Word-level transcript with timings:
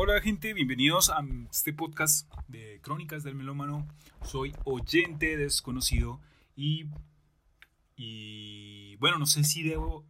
Hola 0.00 0.20
gente, 0.20 0.54
bienvenidos 0.54 1.10
a 1.10 1.26
este 1.50 1.72
podcast 1.72 2.32
de 2.46 2.78
Crónicas 2.82 3.24
del 3.24 3.34
Melómano. 3.34 3.84
Soy 4.22 4.54
oyente 4.62 5.36
desconocido 5.36 6.20
y, 6.54 6.86
y 7.96 8.94
bueno, 9.00 9.18
no 9.18 9.26
sé 9.26 9.42
si 9.42 9.64
debo 9.64 10.06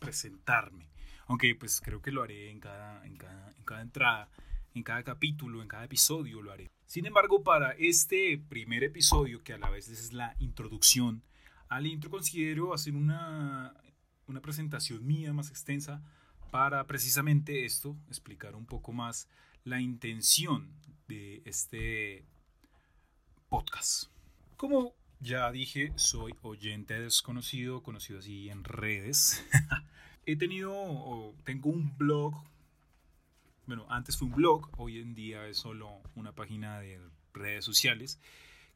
presentarme, 0.00 0.88
aunque 1.26 1.54
pues 1.54 1.82
creo 1.82 2.00
que 2.00 2.10
lo 2.10 2.22
haré 2.22 2.50
en 2.50 2.58
cada, 2.58 3.04
en 3.04 3.18
cada, 3.18 3.52
en 3.58 3.64
cada 3.64 3.82
entrada, 3.82 4.30
en 4.72 4.82
cada 4.82 5.02
capítulo, 5.02 5.60
en 5.60 5.68
cada 5.68 5.84
episodio 5.84 6.40
lo 6.40 6.50
haré. 6.50 6.70
Sin 6.86 7.04
embargo, 7.04 7.42
para 7.42 7.72
este 7.72 8.38
primer 8.48 8.82
episodio, 8.82 9.44
que 9.44 9.52
a 9.52 9.58
la 9.58 9.68
vez 9.68 9.90
es 9.90 10.14
la 10.14 10.34
introducción 10.38 11.22
al 11.68 11.86
intro, 11.86 12.08
considero 12.08 12.72
hacer 12.72 12.94
una, 12.94 13.74
una 14.26 14.40
presentación 14.40 15.06
mía 15.06 15.34
más 15.34 15.50
extensa 15.50 16.02
para 16.50 16.86
precisamente 16.86 17.64
esto, 17.64 17.96
explicar 18.08 18.54
un 18.54 18.66
poco 18.66 18.92
más 18.92 19.28
la 19.64 19.80
intención 19.80 20.68
de 21.08 21.42
este 21.44 22.24
podcast. 23.48 24.10
Como 24.56 24.94
ya 25.20 25.50
dije, 25.50 25.92
soy 25.96 26.34
oyente 26.42 27.00
desconocido, 27.00 27.82
conocido 27.82 28.18
así 28.18 28.48
en 28.48 28.64
redes. 28.64 29.44
He 30.26 30.36
tenido, 30.36 30.72
o 30.74 31.34
tengo 31.44 31.70
un 31.70 31.96
blog, 31.96 32.34
bueno, 33.66 33.86
antes 33.88 34.16
fue 34.16 34.28
un 34.28 34.34
blog, 34.34 34.68
hoy 34.76 34.98
en 35.00 35.14
día 35.14 35.46
es 35.46 35.58
solo 35.58 36.00
una 36.14 36.32
página 36.32 36.80
de 36.80 37.00
redes 37.32 37.64
sociales, 37.64 38.18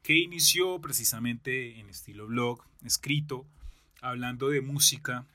que 0.03 0.17
inició 0.17 0.79
precisamente 0.79 1.79
en 1.79 1.89
estilo 1.89 2.27
blog, 2.27 2.63
escrito, 2.83 3.45
hablando 4.01 4.49
de 4.49 4.61
música, 4.61 5.25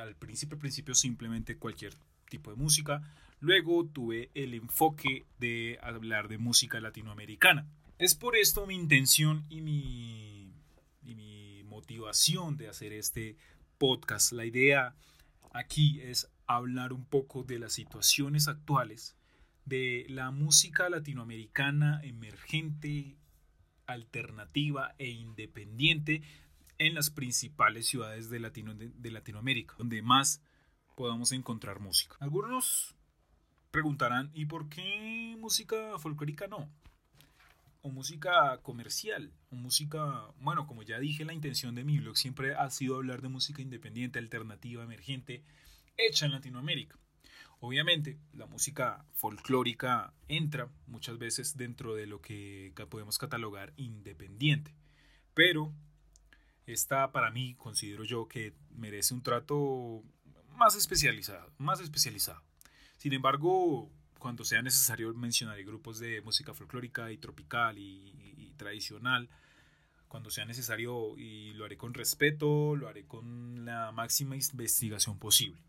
al 0.00 0.16
principio, 0.16 0.58
principio 0.58 0.94
simplemente 0.94 1.56
cualquier 1.56 1.94
tipo 2.28 2.50
de 2.50 2.56
música. 2.56 3.02
Luego 3.40 3.86
tuve 3.86 4.30
el 4.34 4.54
enfoque 4.54 5.24
de 5.38 5.78
hablar 5.82 6.28
de 6.28 6.38
música 6.38 6.80
latinoamericana. 6.80 7.66
Es 7.98 8.14
por 8.14 8.36
esto 8.36 8.66
mi 8.66 8.74
intención 8.74 9.44
y 9.48 9.60
mi 9.60 10.30
motivación 11.80 12.58
de 12.58 12.68
hacer 12.68 12.92
este 12.92 13.36
podcast. 13.78 14.32
La 14.32 14.44
idea 14.44 14.94
aquí 15.52 16.00
es 16.02 16.28
hablar 16.46 16.92
un 16.92 17.06
poco 17.06 17.42
de 17.42 17.58
las 17.58 17.72
situaciones 17.72 18.48
actuales 18.48 19.16
de 19.64 20.04
la 20.08 20.30
música 20.30 20.90
latinoamericana 20.90 22.00
emergente, 22.02 23.16
alternativa 23.86 24.94
e 24.98 25.08
independiente 25.08 26.22
en 26.80 26.94
las 26.94 27.10
principales 27.10 27.86
ciudades 27.86 28.30
de, 28.30 28.40
Latino, 28.40 28.74
de, 28.74 29.10
Latinoamérica, 29.10 29.74
donde 29.76 30.00
más 30.00 30.42
podamos 30.96 31.30
encontrar 31.30 31.78
música. 31.78 32.16
Algunos 32.20 32.96
preguntarán, 33.70 34.30
¿y 34.32 34.46
por 34.46 34.70
qué 34.70 35.36
música 35.38 35.98
folclórica 35.98 36.46
no? 36.46 36.72
O 37.82 37.90
música 37.90 38.58
comercial, 38.62 39.30
o 39.50 39.56
música, 39.56 40.28
bueno, 40.40 40.66
como 40.66 40.82
ya 40.82 40.98
dije, 40.98 41.26
la 41.26 41.34
intención 41.34 41.74
de 41.74 41.84
mi 41.84 41.98
blog 41.98 42.16
siempre 42.16 42.54
ha 42.54 42.70
sido 42.70 42.96
hablar 42.96 43.20
de 43.20 43.28
música 43.28 43.60
independiente, 43.60 44.18
alternativa, 44.18 44.82
emergente, 44.82 45.44
hecha 45.98 46.24
en 46.24 46.32
Latinoamérica. 46.32 46.98
Obviamente, 47.58 48.18
la 48.32 48.46
música 48.46 49.04
folclórica 49.12 50.14
entra 50.28 50.70
muchas 50.86 51.18
veces 51.18 51.58
dentro 51.58 51.94
de 51.94 52.06
lo 52.06 52.22
que 52.22 52.72
podemos 52.88 53.18
catalogar 53.18 53.74
independiente, 53.76 54.74
pero 55.34 55.74
esta 56.72 57.12
para 57.12 57.30
mí 57.30 57.54
considero 57.54 58.04
yo 58.04 58.28
que 58.28 58.54
merece 58.76 59.14
un 59.14 59.22
trato 59.22 60.02
más 60.56 60.74
especializado, 60.76 61.50
más 61.58 61.80
especializado. 61.80 62.42
Sin 62.98 63.12
embargo, 63.12 63.90
cuando 64.18 64.44
sea 64.44 64.62
necesario 64.62 65.12
mencionaré 65.14 65.64
grupos 65.64 65.98
de 65.98 66.20
música 66.20 66.52
folclórica 66.54 67.10
y 67.10 67.16
tropical 67.16 67.78
y, 67.78 68.52
tradicional, 68.56 69.30
cuando 70.06 70.30
sea 70.30 70.44
necesario 70.44 71.16
y 71.16 71.54
lo 71.54 71.64
haré 71.64 71.78
con 71.78 71.94
respeto, 71.94 72.76
lo 72.76 72.88
haré 72.88 73.06
con 73.06 73.64
la 73.64 73.90
máxima 73.90 74.36
investigación 74.36 75.18
posible. 75.18 75.62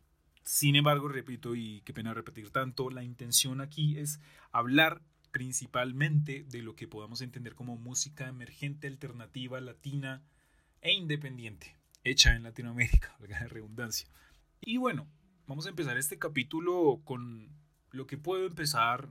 Sin 0.44 0.76
embargo, 0.76 1.08
repito, 1.08 1.56
y 1.56 1.82
qué 1.86 1.94
pena 1.94 2.14
repetir 2.14 2.50
tanto, 2.50 2.90
la 2.90 3.04
intención 3.04 3.62
aquí 3.62 3.98
es 3.98 4.20
hablar 4.52 5.02
principalmente 5.32 6.44
de 6.50 6.62
lo 6.62 6.76
que 6.76 6.90
podamos 6.90 7.22
entender 7.22 7.56
como 7.56 7.78
música 7.78 8.28
emergente, 8.28 8.88
alternativa, 8.88 9.62
latina, 9.62 10.22
e 10.82 10.92
independiente, 10.94 11.78
hecha 12.04 12.36
en 12.36 12.44
Latinoamérica, 12.44 13.16
valga 13.20 13.42
la 13.42 13.48
redundancia. 13.48 14.08
Y 14.60 14.78
bueno, 14.78 15.08
vamos 15.48 15.66
a 15.66 15.70
empezar 15.70 15.98
este 15.98 16.20
capítulo 16.20 17.02
con 17.04 17.50
lo 17.92 18.08
que 18.08 18.18
puedo 18.18 18.46
empezar 18.46 19.10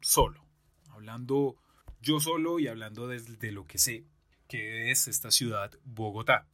solo, 0.00 0.44
hablando 0.88 1.56
yo 2.00 2.20
solo 2.20 2.58
y 2.58 2.66
hablando 2.66 3.08
desde 3.08 3.52
lo 3.52 3.66
que 3.66 3.78
sé, 3.78 4.04
que 4.48 4.90
es 4.90 5.06
esta 5.06 5.30
ciudad, 5.30 5.72
Bogotá. 5.84 6.46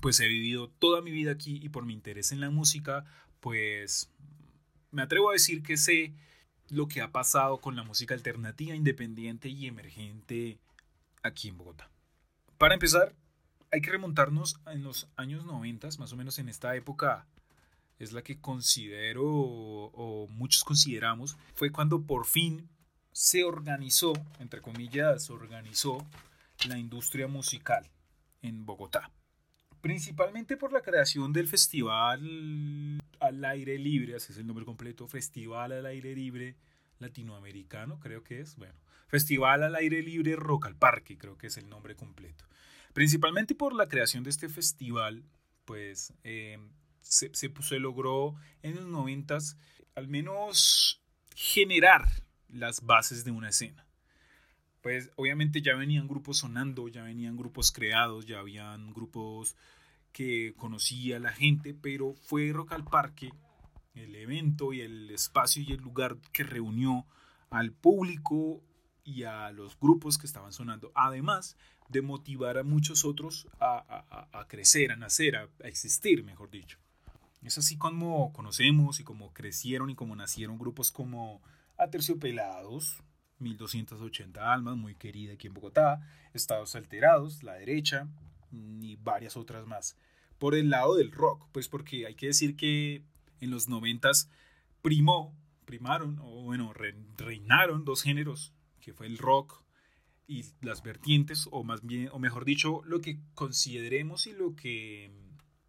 Pues 0.00 0.18
he 0.20 0.28
vivido 0.28 0.68
toda 0.68 1.02
mi 1.02 1.10
vida 1.10 1.32
aquí 1.32 1.60
y 1.62 1.68
por 1.68 1.84
mi 1.84 1.92
interés 1.92 2.32
en 2.32 2.40
la 2.40 2.50
música, 2.50 3.04
pues 3.40 4.10
me 4.90 5.02
atrevo 5.02 5.30
a 5.30 5.34
decir 5.34 5.62
que 5.62 5.76
sé 5.76 6.14
lo 6.70 6.88
que 6.88 7.02
ha 7.02 7.12
pasado 7.12 7.60
con 7.60 7.76
la 7.76 7.84
música 7.84 8.14
alternativa, 8.14 8.74
independiente 8.74 9.48
y 9.48 9.66
emergente 9.66 10.58
aquí 11.22 11.48
en 11.48 11.58
Bogotá. 11.58 11.90
Para 12.58 12.74
empezar, 12.74 13.14
hay 13.74 13.80
que 13.80 13.90
remontarnos 13.90 14.60
en 14.68 14.84
los 14.84 15.08
años 15.16 15.44
90, 15.44 15.88
más 15.98 16.12
o 16.12 16.16
menos 16.16 16.38
en 16.38 16.48
esta 16.48 16.76
época 16.76 17.26
es 17.98 18.12
la 18.12 18.22
que 18.22 18.40
considero 18.40 19.24
o, 19.24 20.28
muchos 20.28 20.62
consideramos, 20.62 21.36
fue 21.54 21.72
cuando 21.72 22.00
por 22.02 22.24
fin 22.24 22.68
se 23.10 23.42
organizó, 23.42 24.12
entre 24.38 24.60
comillas, 24.60 25.28
organizó 25.28 26.06
la 26.68 26.78
industria 26.78 27.26
musical 27.26 27.90
en 28.42 28.64
Bogotá. 28.64 29.10
Principalmente 29.80 30.56
por 30.56 30.72
la 30.72 30.80
creación 30.80 31.32
del 31.32 31.48
Festival 31.48 33.00
al 33.18 33.44
Aire 33.44 33.76
Libre, 33.76 34.14
así 34.14 34.32
es 34.32 34.38
el 34.38 34.46
nombre 34.46 34.64
completo, 34.64 35.08
Festival 35.08 35.72
al 35.72 35.86
Aire 35.86 36.14
Libre 36.14 36.54
Latinoamericano, 37.00 37.98
creo 37.98 38.22
que 38.22 38.40
es, 38.40 38.54
bueno, 38.54 38.78
Festival 39.08 39.64
al 39.64 39.74
Aire 39.74 40.00
Libre 40.00 40.36
Rock 40.36 40.66
al 40.66 40.76
Parque, 40.76 41.18
creo 41.18 41.36
que 41.36 41.48
es 41.48 41.56
el 41.56 41.68
nombre 41.68 41.96
completo. 41.96 42.44
Principalmente 42.94 43.54
por 43.54 43.74
la 43.74 43.88
creación 43.88 44.24
de 44.24 44.30
este 44.30 44.48
festival, 44.48 45.24
pues 45.66 46.14
eh, 46.24 46.58
se, 47.02 47.30
se, 47.34 47.78
logró 47.78 48.36
en 48.62 48.76
los 48.76 48.86
noventas 48.86 49.58
al 49.94 50.08
menos 50.08 51.02
generar 51.34 52.08
las 52.48 52.80
bases 52.86 53.24
de 53.24 53.32
una 53.32 53.50
escena. 53.50 53.86
Pues 54.80 55.10
obviamente 55.16 55.60
ya 55.60 55.74
venían 55.74 56.08
grupos 56.08 56.38
sonando, 56.38 56.88
ya 56.88 57.02
venían 57.02 57.36
grupos 57.36 57.72
creados, 57.72 58.26
ya 58.26 58.38
habían 58.38 58.92
grupos 58.94 59.56
que 60.12 60.54
conocía 60.56 61.18
la 61.18 61.32
gente, 61.32 61.74
pero 61.74 62.14
fue 62.14 62.52
Rock 62.52 62.72
al 62.72 62.84
Parque 62.84 63.32
el 63.94 64.14
evento 64.16 64.72
y 64.72 64.80
el 64.80 65.10
espacio 65.10 65.62
y 65.62 65.72
el 65.72 65.80
lugar 65.80 66.16
que 66.32 66.42
reunió 66.42 67.06
al 67.50 67.72
público 67.72 68.62
y 69.04 69.24
a 69.24 69.50
los 69.52 69.78
grupos 69.78 70.18
que 70.18 70.26
estaban 70.26 70.52
sonando. 70.52 70.90
Además, 70.94 71.56
de 71.88 72.02
motivar 72.02 72.58
a 72.58 72.64
muchos 72.64 73.04
otros 73.04 73.46
a, 73.60 74.46
crecer, 74.48 74.92
a 74.92 74.96
nacer, 74.96 75.36
a, 75.36 75.48
existir, 75.64 76.24
mejor 76.24 76.50
dicho. 76.50 76.78
Es 77.42 77.58
así 77.58 77.76
como 77.76 78.32
conocemos 78.32 79.00
y 79.00 79.04
como 79.04 79.32
crecieron 79.32 79.90
y 79.90 79.94
como 79.94 80.16
nacieron 80.16 80.58
grupos 80.58 80.90
como 80.90 81.42
Aterciopelados, 81.76 83.02
1280 83.38 84.52
Almas, 84.52 84.76
muy 84.76 84.94
querida 84.94 85.34
aquí 85.34 85.48
en 85.48 85.54
Bogotá, 85.54 86.00
Estados 86.32 86.74
Alterados, 86.74 87.42
La 87.42 87.54
Derecha 87.54 88.08
y 88.50 88.96
varias 88.96 89.36
otras 89.36 89.66
más. 89.66 89.96
Por 90.38 90.54
el 90.54 90.70
lado 90.70 90.94
del 90.94 91.12
rock, 91.12 91.48
pues 91.52 91.68
porque 91.68 92.06
hay 92.06 92.14
que 92.14 92.28
decir 92.28 92.56
que 92.56 93.02
en 93.40 93.50
los 93.50 93.68
noventas 93.68 94.30
primó, 94.80 95.34
primaron, 95.64 96.18
o 96.20 96.42
bueno, 96.42 96.72
reinaron 96.72 97.84
dos 97.84 98.02
géneros, 98.02 98.54
que 98.80 98.94
fue 98.94 99.06
el 99.06 99.18
rock 99.18 99.63
y 100.26 100.44
las 100.60 100.82
vertientes, 100.82 101.48
o 101.50 101.64
más 101.64 101.82
bien, 101.82 102.08
o 102.12 102.18
mejor 102.18 102.44
dicho, 102.44 102.82
lo 102.84 103.00
que 103.00 103.18
consideremos 103.34 104.26
y 104.26 104.32
lo 104.32 104.56
que, 104.56 105.10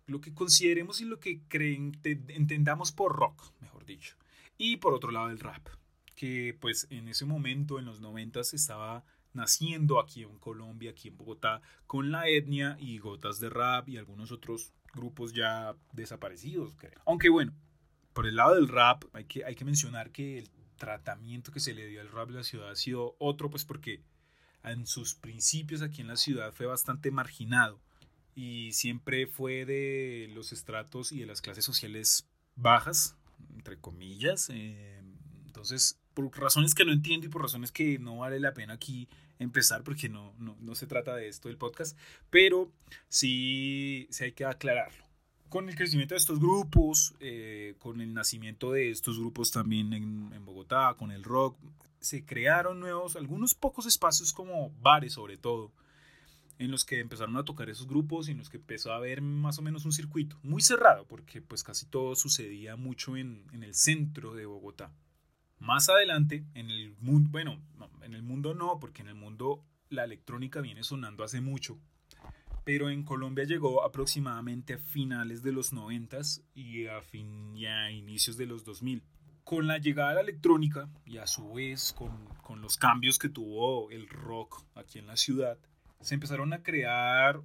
lo 0.05 0.21
que 0.21 0.33
consideremos 0.33 1.01
y 1.01 1.05
lo 1.05 1.19
que 1.19 1.41
creen, 1.47 1.99
entendamos 2.03 2.91
por 2.91 3.15
rock, 3.15 3.51
mejor 3.61 3.85
dicho. 3.85 4.15
Y 4.57 4.77
por 4.77 4.93
otro 4.93 5.11
lado 5.11 5.29
el 5.29 5.39
rap, 5.39 5.67
que 6.15 6.57
pues 6.59 6.87
en 6.89 7.09
ese 7.09 7.25
momento, 7.25 7.79
en 7.79 7.85
los 7.85 7.99
90 7.99 8.41
estaba 8.53 9.03
naciendo 9.33 9.99
aquí 9.99 10.23
en 10.23 10.39
Colombia, 10.39 10.91
aquí 10.91 11.09
en 11.09 11.17
Bogotá, 11.17 11.61
con 11.87 12.11
la 12.11 12.29
etnia 12.29 12.77
y 12.79 12.97
gotas 12.99 13.39
de 13.39 13.49
rap 13.49 13.89
y 13.89 13.97
algunos 13.97 14.31
otros 14.31 14.71
grupos 14.93 15.33
ya 15.33 15.75
desaparecidos, 15.91 16.73
creo. 16.77 17.01
Aunque 17.05 17.27
bueno, 17.27 17.53
por 18.13 18.25
el 18.25 18.37
lado 18.37 18.55
del 18.55 18.69
rap 18.69 19.03
hay 19.11 19.25
que, 19.25 19.43
hay 19.43 19.55
que 19.55 19.65
mencionar 19.65 20.11
que 20.11 20.39
el 20.39 20.49
tratamiento 20.77 21.51
que 21.51 21.59
se 21.59 21.73
le 21.73 21.85
dio 21.85 21.99
al 21.99 22.09
rap 22.09 22.29
de 22.29 22.35
la 22.35 22.43
ciudad 22.43 22.71
ha 22.71 22.75
sido 22.75 23.17
otro, 23.19 23.49
pues 23.49 23.65
porque 23.65 24.01
en 24.71 24.87
sus 24.87 25.15
principios 25.15 25.81
aquí 25.81 26.01
en 26.01 26.07
la 26.07 26.17
ciudad 26.17 26.53
fue 26.53 26.65
bastante 26.65 27.11
marginado 27.11 27.79
y 28.35 28.73
siempre 28.73 29.27
fue 29.27 29.65
de 29.65 30.29
los 30.33 30.51
estratos 30.51 31.11
y 31.11 31.19
de 31.19 31.25
las 31.25 31.41
clases 31.41 31.63
sociales 31.63 32.27
bajas, 32.55 33.15
entre 33.55 33.77
comillas, 33.79 34.49
eh, 34.49 35.01
Entonces, 35.45 35.99
por 36.13 36.37
razones 36.37 36.75
que 36.75 36.85
no 36.85 36.91
entiendo 36.91 37.27
y 37.27 37.29
por 37.29 37.41
razones 37.41 37.71
que 37.71 37.97
no 37.97 38.17
vale 38.17 38.39
la 38.39 38.53
pena 38.53 38.73
aquí 38.73 39.07
empezar, 39.39 39.83
porque 39.83 40.09
no, 40.09 40.33
no, 40.37 40.57
no 40.59 40.75
se 40.75 40.87
trata 40.87 41.15
de 41.15 41.27
esto 41.29 41.47
del 41.47 41.57
podcast, 41.57 41.97
pero 42.29 42.71
sí, 43.07 44.07
sí 44.09 44.25
hay 44.25 44.31
que 44.33 44.45
aclararlo. 44.45 45.05
Con 45.49 45.69
el 45.69 45.75
crecimiento 45.75 46.15
de 46.15 46.19
estos 46.19 46.39
grupos, 46.39 47.13
eh, 47.19 47.75
con 47.79 48.01
el 48.01 48.13
nacimiento 48.13 48.71
de 48.71 48.91
estos 48.91 49.17
grupos 49.17 49.51
también 49.51 49.93
en, 49.93 50.31
en 50.33 50.45
Bogotá, 50.45 50.95
con 50.97 51.11
el 51.11 51.23
rock, 51.23 51.57
se 52.05 52.23
crearon 52.23 52.79
nuevos, 52.79 53.15
algunos 53.15 53.55
pocos 53.55 53.85
espacios 53.87 54.31
como 54.31 54.69
bares 54.79 55.13
sobre 55.13 55.37
todo, 55.37 55.71
en 56.59 56.71
los 56.71 56.85
que 56.85 56.99
empezaron 56.99 57.35
a 57.35 57.43
tocar 57.43 57.69
esos 57.69 57.87
grupos 57.87 58.27
y 58.27 58.31
en 58.31 58.37
los 58.37 58.49
que 58.49 58.57
empezó 58.57 58.93
a 58.93 58.97
haber 58.97 59.21
más 59.21 59.57
o 59.57 59.61
menos 59.61 59.85
un 59.85 59.91
circuito 59.91 60.37
muy 60.43 60.61
cerrado, 60.61 61.05
porque 61.07 61.41
pues 61.41 61.63
casi 61.63 61.87
todo 61.87 62.15
sucedía 62.15 62.75
mucho 62.75 63.17
en, 63.17 63.43
en 63.51 63.63
el 63.63 63.73
centro 63.73 64.35
de 64.35 64.45
Bogotá. 64.45 64.93
Más 65.59 65.89
adelante, 65.89 66.45
en 66.53 66.69
el 66.69 66.95
mundo, 66.99 67.29
bueno, 67.31 67.59
en 68.03 68.13
el 68.13 68.21
mundo 68.21 68.53
no, 68.53 68.79
porque 68.79 69.01
en 69.01 69.07
el 69.07 69.15
mundo 69.15 69.65
la 69.89 70.03
electrónica 70.03 70.61
viene 70.61 70.83
sonando 70.83 71.23
hace 71.23 71.41
mucho, 71.41 71.79
pero 72.63 72.89
en 72.89 73.03
Colombia 73.03 73.45
llegó 73.45 73.83
aproximadamente 73.83 74.75
a 74.75 74.77
finales 74.77 75.41
de 75.41 75.51
los 75.51 75.73
90 75.73 76.19
y 76.53 76.85
a, 76.85 77.01
fin, 77.01 77.57
y 77.57 77.65
a 77.65 77.89
inicios 77.91 78.37
de 78.37 78.45
los 78.45 78.63
2000. 78.63 79.01
Con 79.45 79.67
la 79.67 79.77
llegada 79.77 80.09
de 80.09 80.15
la 80.15 80.21
electrónica 80.21 80.89
y 81.05 81.19
a 81.19 81.27
su 81.27 81.53
vez 81.53 81.93
con, 81.93 82.27
con 82.43 82.61
los 82.61 82.75
cambios 82.75 83.17
que 83.17 83.29
tuvo 83.29 83.89
el 83.91 84.09
rock 84.09 84.63
aquí 84.75 84.99
en 84.99 85.07
la 85.07 85.15
ciudad, 85.15 85.57
se 86.01 86.15
empezaron 86.15 86.51
a 86.51 86.61
crear 86.61 87.41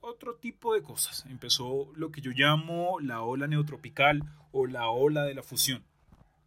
otro 0.00 0.36
tipo 0.36 0.74
de 0.74 0.82
cosas. 0.82 1.24
Empezó 1.26 1.90
lo 1.96 2.10
que 2.12 2.20
yo 2.20 2.30
llamo 2.32 3.00
la 3.00 3.22
ola 3.22 3.46
neotropical 3.46 4.22
o 4.52 4.66
la 4.66 4.88
ola 4.88 5.24
de 5.24 5.34
la 5.34 5.42
fusión, 5.42 5.82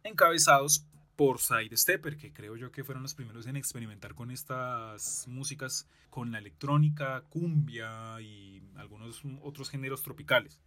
encabezados 0.04 0.86
por 1.16 1.40
Side 1.40 1.76
Stepper, 1.76 2.16
que 2.16 2.32
creo 2.32 2.56
yo 2.56 2.72
que 2.72 2.84
fueron 2.84 3.02
los 3.02 3.14
primeros 3.14 3.46
en 3.46 3.56
experimentar 3.56 4.14
con 4.14 4.30
estas 4.30 5.26
músicas, 5.28 5.88
con 6.10 6.32
la 6.32 6.38
electrónica, 6.38 7.22
cumbia 7.28 8.20
y 8.20 8.62
algunos 8.76 9.22
otros 9.42 9.70
géneros 9.70 10.02
tropicales. 10.02 10.58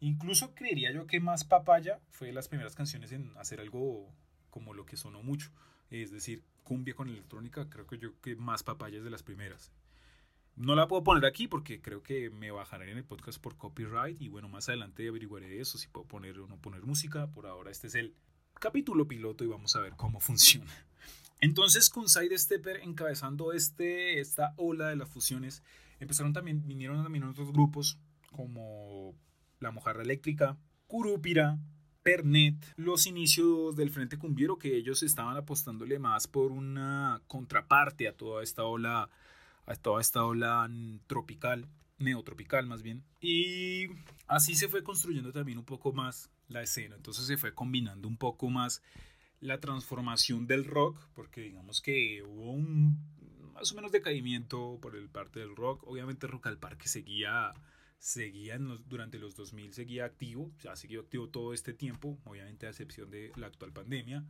Incluso 0.00 0.54
creería 0.54 0.92
yo 0.92 1.06
que 1.06 1.20
Más 1.20 1.44
Papaya 1.44 2.00
fue 2.08 2.28
de 2.28 2.32
las 2.32 2.48
primeras 2.48 2.74
canciones 2.74 3.12
en 3.12 3.36
hacer 3.36 3.60
algo 3.60 4.08
como 4.48 4.74
lo 4.74 4.86
que 4.86 4.96
sonó 4.96 5.22
mucho, 5.22 5.50
es 5.90 6.10
decir, 6.10 6.42
cumbia 6.64 6.94
con 6.94 7.08
electrónica, 7.08 7.68
creo 7.68 7.86
que 7.86 7.98
yo 7.98 8.18
que 8.20 8.34
Más 8.34 8.62
Papaya 8.62 8.98
es 8.98 9.04
de 9.04 9.10
las 9.10 9.22
primeras. 9.22 9.70
No 10.56 10.74
la 10.74 10.88
puedo 10.88 11.04
poner 11.04 11.24
aquí 11.26 11.48
porque 11.48 11.80
creo 11.80 12.02
que 12.02 12.30
me 12.30 12.50
bajaré 12.50 12.90
en 12.90 12.98
el 12.98 13.04
podcast 13.04 13.40
por 13.40 13.56
copyright 13.56 14.20
y 14.20 14.28
bueno, 14.28 14.48
más 14.48 14.68
adelante 14.68 15.08
averiguaré 15.08 15.60
eso, 15.60 15.78
si 15.78 15.88
puedo 15.88 16.06
poner 16.06 16.38
o 16.38 16.46
no 16.46 16.56
poner 16.58 16.82
música. 16.82 17.28
Por 17.28 17.46
ahora 17.46 17.70
este 17.70 17.86
es 17.86 17.94
el 17.94 18.14
capítulo 18.54 19.06
piloto 19.06 19.44
y 19.44 19.48
vamos 19.48 19.76
a 19.76 19.80
ver 19.80 19.94
cómo 19.96 20.20
funciona. 20.20 20.70
Entonces 21.40 21.88
con 21.88 22.08
Side 22.08 22.36
Stepper 22.38 22.80
encabezando 22.82 23.52
este, 23.52 24.20
esta 24.20 24.54
ola 24.56 24.88
de 24.88 24.96
las 24.96 25.08
fusiones, 25.08 25.62
empezaron 25.98 26.32
también, 26.32 26.66
vinieron 26.66 27.02
también 27.02 27.24
otros 27.24 27.52
grupos 27.52 27.98
como 28.30 29.14
La 29.60 29.70
Mojarra 29.70 30.02
Eléctrica, 30.02 30.58
Curupira, 30.86 31.58
Pernet, 32.02 32.56
los 32.76 33.06
inicios 33.06 33.76
del 33.76 33.90
Frente 33.90 34.18
Cumbiero, 34.18 34.58
que 34.58 34.76
ellos 34.76 35.02
estaban 35.02 35.36
apostándole 35.36 35.98
más 35.98 36.26
por 36.26 36.50
una 36.50 37.22
contraparte 37.26 38.08
a 38.08 38.16
toda 38.16 38.42
esta 38.42 38.64
ola 38.64 39.08
a 39.66 39.76
toda 39.76 40.00
esta 40.00 40.24
ola 40.24 40.68
tropical, 41.06 41.68
neotropical 41.98 42.66
más 42.66 42.82
bien. 42.82 43.04
Y 43.20 43.86
así 44.26 44.56
se 44.56 44.68
fue 44.68 44.82
construyendo 44.82 45.32
también 45.32 45.58
un 45.58 45.64
poco 45.64 45.92
más 45.92 46.30
la 46.48 46.62
escena. 46.62 46.96
Entonces 46.96 47.26
se 47.26 47.36
fue 47.36 47.54
combinando 47.54 48.08
un 48.08 48.16
poco 48.16 48.50
más 48.50 48.82
la 49.40 49.60
transformación 49.60 50.46
del 50.46 50.64
rock, 50.64 50.98
porque 51.14 51.42
digamos 51.42 51.80
que 51.80 52.22
hubo 52.22 52.50
un 52.50 52.98
más 53.54 53.72
o 53.72 53.74
menos 53.74 53.92
decaimiento 53.92 54.78
por 54.80 54.96
el 54.96 55.08
parte 55.08 55.40
del 55.40 55.54
rock. 55.54 55.86
Obviamente 55.86 56.26
Rock 56.26 56.46
al 56.46 56.58
Parque 56.58 56.88
seguía, 56.88 57.52
seguía 58.00 58.58
durante 58.58 59.20
los 59.20 59.36
2000, 59.36 59.72
seguía 59.72 60.06
activo, 60.06 60.50
ha 60.68 60.74
seguido 60.74 61.02
activo 61.02 61.28
todo 61.28 61.54
este 61.54 61.72
tiempo, 61.72 62.18
obviamente 62.24 62.66
a 62.66 62.70
excepción 62.70 63.10
de 63.12 63.30
la 63.36 63.46
actual 63.46 63.72
pandemia 63.72 64.26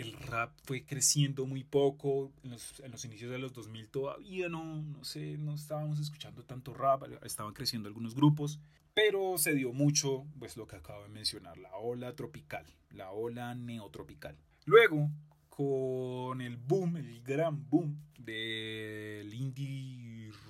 el 0.00 0.12
rap 0.12 0.52
fue 0.64 0.84
creciendo 0.84 1.46
muy 1.46 1.64
poco. 1.64 2.32
En 2.42 2.50
los, 2.50 3.04
inicios 3.04 3.30
de 3.30 3.38
los 3.38 3.52
2000 3.52 3.88
todavía 3.88 4.48
no, 4.48 4.82
no 4.82 5.04
sé, 5.04 5.38
no 5.38 5.54
estábamos 5.54 5.98
escuchando 6.00 6.44
tanto 6.44 6.74
rap, 6.74 7.04
estaban 7.24 7.54
creciendo 7.54 7.88
algunos 7.88 8.14
grupos, 8.14 8.60
pero 8.94 9.38
se 9.38 9.54
dio 9.54 9.72
mucho, 9.72 10.26
pues 10.38 10.56
lo 10.56 10.66
que 10.66 10.76
acabo 10.76 11.02
de 11.02 11.08
mencionar, 11.08 11.56
la 11.58 11.74
ola 11.76 12.14
tropical, 12.14 12.66
la 12.90 13.10
ola 13.10 13.54
neotropical. 13.54 14.36
Luego, 14.64 15.10
con 15.48 16.40
el 16.40 16.56
boom, 16.56 16.96
el 16.96 17.22
gran 17.22 17.68
boom 17.68 17.98
del 18.18 19.32
indie 19.32 20.05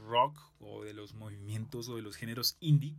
rock 0.07 0.41
o 0.61 0.85
de 0.85 0.95
los 0.95 1.15
movimientos 1.15 1.89
o 1.89 1.97
de 1.97 2.03
los 2.03 2.17
géneros 2.17 2.57
indie, 2.61 2.97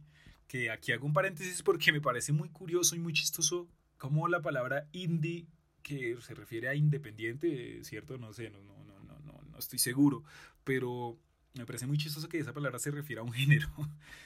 que 0.47 0.69
aquí 0.69 0.91
hago 0.91 1.05
un 1.05 1.13
paréntesis 1.13 1.63
porque 1.63 1.91
me 1.91 2.01
parece 2.01 2.31
muy 2.31 2.49
curioso 2.49 2.95
y 2.95 2.99
muy 2.99 3.13
chistoso 3.13 3.67
cómo 3.97 4.27
la 4.27 4.41
palabra 4.41 4.87
indie 4.91 5.47
que 5.81 6.17
se 6.21 6.35
refiere 6.35 6.67
a 6.67 6.75
independiente, 6.75 7.83
¿cierto? 7.83 8.17
No 8.17 8.33
sé, 8.33 8.49
no, 8.49 8.61
no, 8.61 8.83
no, 8.83 9.19
no, 9.19 9.41
no, 9.49 9.57
estoy 9.57 9.79
seguro, 9.79 10.23
pero 10.63 11.17
me 11.53 11.65
parece 11.65 11.87
muy 11.87 11.97
chistoso 11.97 12.29
que 12.29 12.39
esa 12.39 12.53
palabra 12.53 12.79
se 12.79 12.91
refiera 12.91 13.21
a 13.21 13.25
un 13.25 13.33
género. 13.33 13.69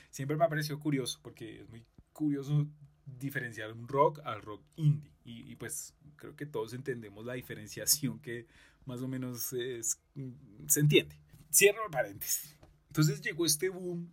Siempre 0.10 0.36
me 0.38 0.46
ha 0.46 0.50
parecido 0.50 0.80
curioso, 0.80 1.20
porque 1.22 1.62
es 1.62 1.70
muy 1.70 1.86
curioso 2.14 2.68
diferenciar 3.06 3.72
un 3.72 3.88
rock 3.88 4.20
al 4.26 4.42
rock 4.42 4.64
indie. 4.76 5.12
Y, 5.24 5.56
pues 5.56 5.94
creo 6.16 6.36
que 6.36 6.46
todos 6.46 6.74
entendemos 6.74 7.26
la 7.26 7.34
diferenciación 7.34 8.20
que 8.20 8.48
más 8.86 9.02
o 9.02 9.08
menos 9.08 9.42
se 9.44 10.80
entiende. 10.80 11.16
Cierro 11.52 11.86
el 11.86 11.92
paréntesis. 11.92 12.58
Entonces 12.92 13.22
llegó 13.22 13.46
este 13.46 13.70
boom 13.70 14.12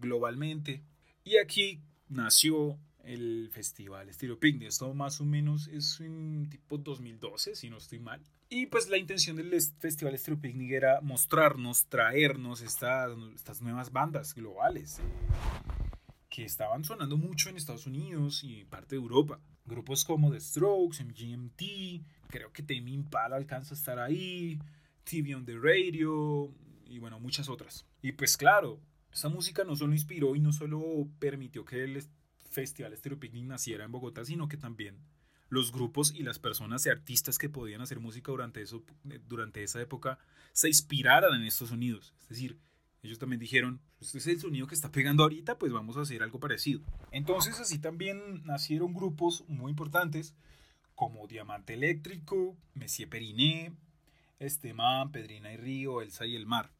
globalmente 0.00 0.82
y 1.24 1.38
aquí 1.38 1.80
nació 2.10 2.78
el 3.02 3.48
festival 3.50 4.10
Estilo 4.10 4.38
Picnic. 4.38 4.68
Esto 4.68 4.92
más 4.92 5.18
o 5.22 5.24
menos 5.24 5.66
es 5.68 5.98
tipo 6.50 6.76
2012, 6.76 7.56
si 7.56 7.70
no 7.70 7.78
estoy 7.78 8.00
mal. 8.00 8.22
Y 8.50 8.66
pues 8.66 8.90
la 8.90 8.98
intención 8.98 9.36
del 9.36 9.50
Festival 9.78 10.14
Estilo 10.14 10.38
Picnic 10.38 10.72
era 10.72 11.00
mostrarnos, 11.00 11.86
traernos 11.86 12.60
estas, 12.60 13.16
estas 13.34 13.62
nuevas 13.62 13.92
bandas 13.92 14.34
globales 14.34 14.98
eh, 14.98 15.02
que 16.28 16.44
estaban 16.44 16.84
sonando 16.84 17.16
mucho 17.16 17.48
en 17.48 17.56
Estados 17.56 17.86
Unidos 17.86 18.44
y 18.44 18.66
parte 18.66 18.96
de 18.96 19.00
Europa. 19.00 19.40
Grupos 19.64 20.04
como 20.04 20.30
The 20.30 20.40
Strokes, 20.40 21.02
MGMT, 21.02 22.28
creo 22.28 22.52
que 22.52 22.62
Tame 22.62 22.90
Impala 22.90 23.36
alcanza 23.36 23.72
a 23.72 23.78
estar 23.78 23.98
ahí, 23.98 24.58
TV 25.04 25.34
on 25.34 25.46
the 25.46 25.56
Radio 25.56 26.52
y 26.88 26.98
bueno, 26.98 27.20
muchas 27.20 27.48
otras. 27.48 27.86
Y 28.02 28.12
pues 28.12 28.36
claro, 28.36 28.80
esta 29.12 29.28
música 29.28 29.64
no 29.64 29.76
solo 29.76 29.92
inspiró 29.92 30.34
y 30.36 30.40
no 30.40 30.52
solo 30.52 31.08
permitió 31.18 31.64
que 31.64 31.84
el 31.84 32.02
Festival 32.50 32.92
Estéreo 32.92 33.20
Picnic 33.20 33.44
naciera 33.44 33.84
en 33.84 33.92
Bogotá, 33.92 34.24
sino 34.24 34.48
que 34.48 34.56
también 34.56 34.98
los 35.48 35.72
grupos 35.72 36.14
y 36.14 36.22
las 36.22 36.38
personas 36.38 36.84
y 36.84 36.90
artistas 36.90 37.38
que 37.38 37.48
podían 37.48 37.80
hacer 37.80 38.00
música 38.00 38.30
durante, 38.30 38.62
eso, 38.62 38.84
durante 39.26 39.62
esa 39.62 39.80
época 39.80 40.18
se 40.52 40.68
inspiraran 40.68 41.34
en 41.34 41.46
estos 41.46 41.70
sonidos. 41.70 42.14
Es 42.22 42.28
decir, 42.28 42.58
ellos 43.02 43.18
también 43.18 43.40
dijeron, 43.40 43.80
este 44.00 44.18
es 44.18 44.26
el 44.26 44.40
sonido 44.40 44.66
que 44.66 44.74
está 44.74 44.90
pegando 44.90 45.22
ahorita, 45.22 45.58
pues 45.58 45.72
vamos 45.72 45.96
a 45.96 46.02
hacer 46.02 46.22
algo 46.22 46.40
parecido. 46.40 46.80
Entonces 47.12 47.58
así 47.60 47.78
también 47.78 48.44
nacieron 48.44 48.92
grupos 48.92 49.44
muy 49.48 49.70
importantes 49.70 50.34
como 50.94 51.26
Diamante 51.28 51.74
Eléctrico, 51.74 52.56
Messier 52.74 53.08
Periné, 53.08 53.72
Esteban, 54.40 55.12
Pedrina 55.12 55.52
y 55.52 55.56
Río, 55.56 56.02
Elsa 56.02 56.26
y 56.26 56.34
el 56.34 56.46
Mar. 56.46 56.72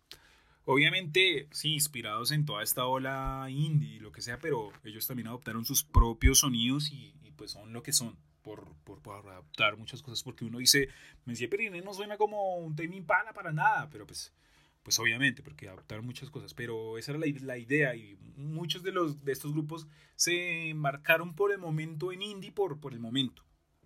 Obviamente, 0.71 1.49
sí, 1.51 1.73
inspirados 1.73 2.31
en 2.31 2.45
toda 2.45 2.63
esta 2.63 2.85
ola 2.85 3.47
indie 3.49 3.95
y 3.95 4.01
lo 4.01 4.13
que 4.13 4.21
sea, 4.21 4.39
pero 4.39 4.71
ellos 4.85 5.07
también 5.07 5.29
adoptaron 5.29 5.65
sus 5.65 5.83
propios 5.83 6.41
sonidos 6.41 6.93
y, 6.93 7.15
pues 7.37 7.53
son 7.53 7.73
lo 7.73 7.83
que 7.83 7.95
son. 7.95 8.19
Por, 8.43 8.75
por, 8.85 9.27
adaptar 9.27 9.79
muchas 9.79 10.03
cosas, 10.03 10.23
porque 10.23 10.45
uno 10.45 10.59
dice, 10.59 10.89
Messier 11.25 11.49
Periné 11.49 11.81
no 11.81 11.93
suena 11.95 12.19
como 12.19 12.57
un 12.57 12.77
Tame 12.77 12.97
Impala 12.97 13.33
para 13.33 13.51
nada, 13.53 13.89
pero 13.91 14.07
pues, 14.07 14.33
pues 14.83 14.99
obviamente, 14.99 15.43
porque 15.43 15.69
adaptaron 15.69 16.05
muchas 16.05 16.29
cosas, 16.29 16.53
pero 16.53 16.99
esa 16.99 17.13
era 17.13 17.21
la, 17.21 17.27
la, 17.43 17.59
idea 17.59 17.95
y 17.95 18.19
muchos 18.37 18.83
de, 18.83 18.93
los, 18.93 19.25
de 19.25 19.33
estos 19.33 19.53
grupos 19.53 19.87
se 20.17 20.73
marcaron 20.75 21.35
por 21.35 21.51
el 21.53 21.59
momento 21.59 22.13
en 22.13 22.23
indie 22.23 22.53
por, 22.53 22.79
por 22.79 22.93
el 22.93 23.01
momento, 23.01 23.43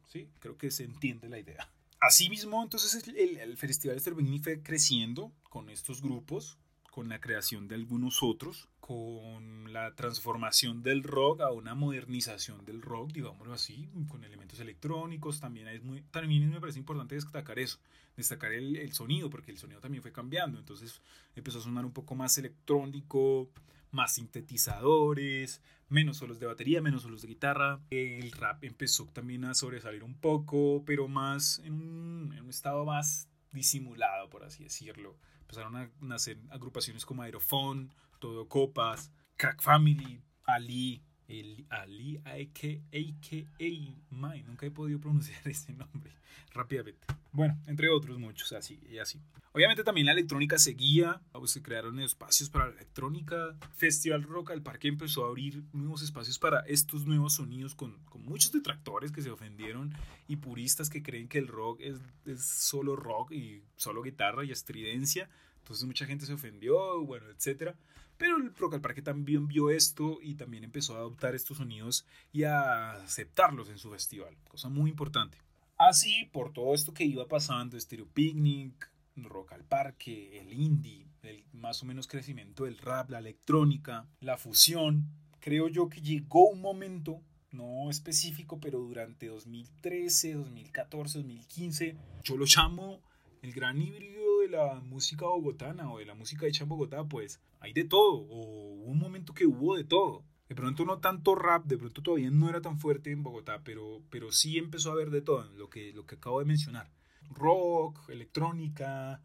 ¿sí? 0.07 0.29
Creo 0.41 0.57
que 0.57 0.71
se 0.71 0.85
entiende 0.85 1.29
la 1.29 1.39
idea. 1.39 1.69
Asimismo, 2.01 2.63
entonces 2.63 3.07
el, 3.07 3.37
el 3.37 3.57
Festival 3.57 3.97
Esterbini 3.97 4.41
fue 4.41 4.63
creciendo 4.63 5.33
con 5.49 5.71
estos 5.71 6.03
grupos, 6.03 6.59
con 6.93 7.09
la 7.09 7.23
creación 7.23 7.69
de 7.69 7.75
algunos 7.75 8.23
otros, 8.23 8.69
con 8.79 9.73
la 9.73 9.95
transformación 9.95 10.83
del 10.83 11.03
rock 11.03 11.41
a 11.41 11.51
una 11.51 11.75
modernización 11.75 12.67
del 12.67 12.83
rock, 12.83 13.13
digámoslo 13.13 13.55
así, 13.55 13.89
con 14.09 14.23
elementos 14.25 14.61
electrónicos. 14.61 15.41
También, 15.41 15.69
es 15.69 15.83
muy, 15.83 16.03
también 16.11 16.51
me 16.51 16.61
parece 16.61 16.79
importante 16.79 17.15
destacar 17.15 17.59
eso, 17.59 17.79
destacar 18.15 18.53
el, 18.53 18.77
el 18.77 18.93
sonido, 18.93 19.31
porque 19.31 19.51
el 19.51 19.57
sonido 19.57 19.81
también 19.81 20.03
fue 20.03 20.13
cambiando. 20.13 20.59
Entonces 20.59 21.01
empezó 21.35 21.61
a 21.61 21.63
sonar 21.63 21.87
un 21.87 21.93
poco 21.93 22.15
más 22.15 22.37
electrónico, 22.37 23.49
más 23.91 24.13
sintetizadores, 24.17 25.63
menos 25.89 26.19
solos 26.19 26.41
de 26.41 26.47
batería, 26.47 26.83
menos 26.83 27.05
solos 27.05 27.23
de 27.23 27.29
guitarra. 27.29 27.81
El 27.89 28.31
rap 28.33 28.63
empezó 28.65 29.07
también 29.07 29.47
a 29.47 29.55
sobresalir 29.55 30.05
un 30.05 30.15
poco, 30.15 30.83
pero 30.85 31.09
más 31.09 31.59
en 31.61 31.73
un, 31.73 32.35
en 32.37 32.45
un 32.45 32.51
estado 32.51 32.85
más 32.85 33.29
disimulado, 33.51 34.29
por 34.29 34.45
así 34.45 34.63
decirlo. 34.63 35.17
Empezaron 35.53 35.77
a 35.77 35.91
nacer 36.01 36.39
agrupaciones 36.49 37.05
como 37.05 37.21
Aerofón, 37.21 37.93
Todo 38.21 38.49
Copas, 38.49 39.13
Crack 39.37 39.61
Family, 39.61 40.25
Ali, 40.45 41.03
el 41.33 41.67
Ali 41.71 42.19
a.k.a. 42.25 44.15
Mai. 44.15 44.43
Nunca 44.43 44.67
he 44.67 44.71
podido 44.71 45.01
pronunciar 45.01 45.41
ese 45.49 45.73
nombre 45.73 46.13
rápidamente. 46.53 47.07
Bueno, 47.33 47.59
entre 47.67 47.89
otros 47.89 48.19
muchos, 48.19 48.53
así 48.53 48.79
y 48.91 48.99
así. 48.99 49.21
Obviamente 49.55 49.85
también 49.85 50.07
la 50.07 50.13
electrónica 50.13 50.59
seguía, 50.59 51.21
se 51.45 51.63
crearon 51.63 51.99
espacios 52.01 52.49
para 52.49 52.69
la 52.69 52.73
electrónica. 52.73 53.55
Festival 53.75 54.23
Rock 54.23 54.51
al 54.51 54.63
Parque 54.63 54.89
empezó 54.89 55.25
a 55.25 55.29
abrir 55.29 55.63
nuevos 55.73 56.03
espacios 56.03 56.39
para 56.39 56.61
estos 56.61 57.07
nuevos 57.07 57.35
sonidos 57.35 57.75
con, 57.75 57.99
con 58.07 58.23
muchos 58.23 58.53
detractores 58.53 59.13
que 59.13 59.21
se 59.21 59.31
ofendieron 59.31 59.95
y 60.27 60.37
puristas 60.37 60.89
que 60.89 61.03
creen 61.03 61.29
que 61.29 61.39
el 61.39 61.49
rock 61.49 61.81
es, 61.81 61.99
es 62.25 62.45
solo 62.45 62.97
rock 62.97 63.33
y 63.33 63.63
solo 63.77 64.03
guitarra 64.03 64.45
y 64.45 64.53
estridencia. 64.53 65.29
Entonces 65.63 65.87
mucha 65.87 66.07
gente 66.07 66.27
se 66.27 66.33
ofendió, 66.33 67.01
bueno, 67.05 67.27
etcétera. 67.31 67.77
Pero 68.19 68.37
el 68.37 68.55
Rock 68.55 68.75
al 68.75 68.81
Parque 68.81 69.01
también 69.01 69.47
vio 69.47 69.71
esto 69.71 70.19
y 70.21 70.35
también 70.35 70.65
empezó 70.65 70.95
a 70.95 70.99
adoptar 70.99 71.35
estos 71.35 71.59
sonidos 71.59 72.05
y 72.33 72.45
a 72.45 72.93
aceptarlos 72.93 73.69
en 73.69 73.79
su 73.79 73.91
festival, 73.91 74.37
cosa 74.49 74.69
muy 74.69 74.91
importante. 74.91 75.39
Así, 75.79 76.29
por 76.33 76.53
todo 76.53 76.75
esto 76.75 76.93
que 76.93 77.05
iba 77.05 77.27
pasando, 77.27 77.79
Stereo 77.79 78.07
Picnic, 78.07 78.91
Rock 79.17 79.53
al 79.53 79.65
Parque, 79.65 80.39
el 80.41 80.53
indie, 80.53 81.07
el 81.23 81.45
más 81.53 81.83
o 81.83 81.87
menos 81.87 82.07
crecimiento 82.07 82.65
del 82.65 82.79
rap, 82.79 83.11
la 83.11 83.19
electrónica, 83.19 84.07
la 84.21 84.37
fusión, 84.37 85.09
creo 85.41 85.69
yo 85.69 85.89
que 85.89 86.01
llegó 86.01 86.49
un 86.49 86.61
momento, 86.61 87.21
no 87.51 87.91
específico, 87.91 88.61
pero 88.61 88.79
durante 88.81 89.27
2013, 89.27 90.35
2014, 90.35 91.19
2015, 91.19 91.97
yo 92.23 92.37
lo 92.37 92.45
llamo 92.47 93.01
el 93.43 93.53
gran 93.53 93.81
híbrido 93.81 94.23
la 94.53 94.81
música 94.81 95.27
bogotana 95.27 95.93
o 95.93 95.99
de 95.99 96.07
la 96.07 96.15
música 96.15 96.47
hecha 96.47 96.63
en 96.63 96.69
Bogotá, 96.69 97.05
pues 97.05 97.41
hay 97.61 97.73
de 97.73 97.85
todo, 97.85 98.15
o 98.15 98.75
hubo 98.75 98.85
un 98.85 98.99
momento 98.99 99.35
que 99.35 99.47
hubo 99.47 99.77
de 99.77 99.85
todo. 99.85 100.25
De 100.49 100.55
pronto 100.55 100.85
no 100.85 100.99
tanto 100.99 101.35
rap, 101.35 101.65
de 101.65 101.79
pronto 101.79 102.03
todavía 102.03 102.31
no 102.31 102.49
era 102.49 102.61
tan 102.61 102.79
fuerte 102.79 103.11
en 103.11 103.23
Bogotá, 103.23 103.63
pero, 103.65 104.03
pero 104.11 104.31
sí 104.31 104.59
empezó 104.59 104.91
a 104.91 104.93
haber 104.93 105.11
de 105.11 105.23
todo, 105.23 105.45
lo 105.55 105.71
que, 105.71 105.93
lo 105.93 106.07
que 106.07 106.17
acabo 106.17 106.41
de 106.41 106.45
mencionar. 106.45 106.91
Rock, 107.31 108.11
electrónica, 108.11 109.23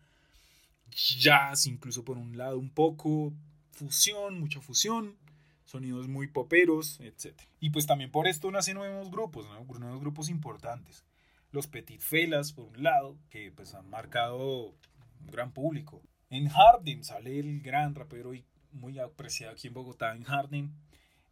jazz, 0.89 1.67
incluso 1.67 2.03
por 2.05 2.17
un 2.17 2.37
lado 2.37 2.57
un 2.57 2.69
poco, 2.69 3.33
fusión, 3.71 4.39
mucha 4.39 4.61
fusión, 4.61 5.17
sonidos 5.65 6.07
muy 6.07 6.27
poperos, 6.27 6.99
etc. 7.01 7.37
Y 7.59 7.71
pues 7.71 7.85
también 7.85 8.09
por 8.09 8.27
esto 8.27 8.49
nacen 8.49 8.75
nuevos 8.75 9.11
grupos, 9.11 9.45
nuevos 9.45 9.99
grupos 9.99 10.29
importantes. 10.29 11.03
Los 11.51 11.67
Petit 11.67 12.01
Felas, 12.01 12.53
por 12.53 12.65
un 12.65 12.83
lado, 12.83 13.17
que 13.29 13.51
pues 13.51 13.73
han 13.73 13.89
marcado 13.89 14.75
un 15.21 15.27
gran 15.27 15.51
público. 15.51 16.01
En 16.29 16.49
Harden 16.49 17.03
sale 17.03 17.39
el 17.39 17.61
gran 17.61 17.95
rapero 17.95 18.33
y 18.33 18.45
muy 18.71 18.99
apreciado 18.99 19.53
aquí 19.53 19.67
en 19.67 19.73
Bogotá, 19.73 20.13
en 20.13 20.23
Harden. 20.23 20.73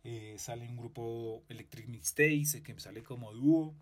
Eh, 0.03 0.35
sale 0.37 0.67
un 0.67 0.77
grupo 0.77 1.43
Electric 1.49 1.87
Mixtapes, 1.87 2.61
que 2.61 2.79
sale 2.79 3.03
como 3.03 3.33
dúo. 3.33 3.75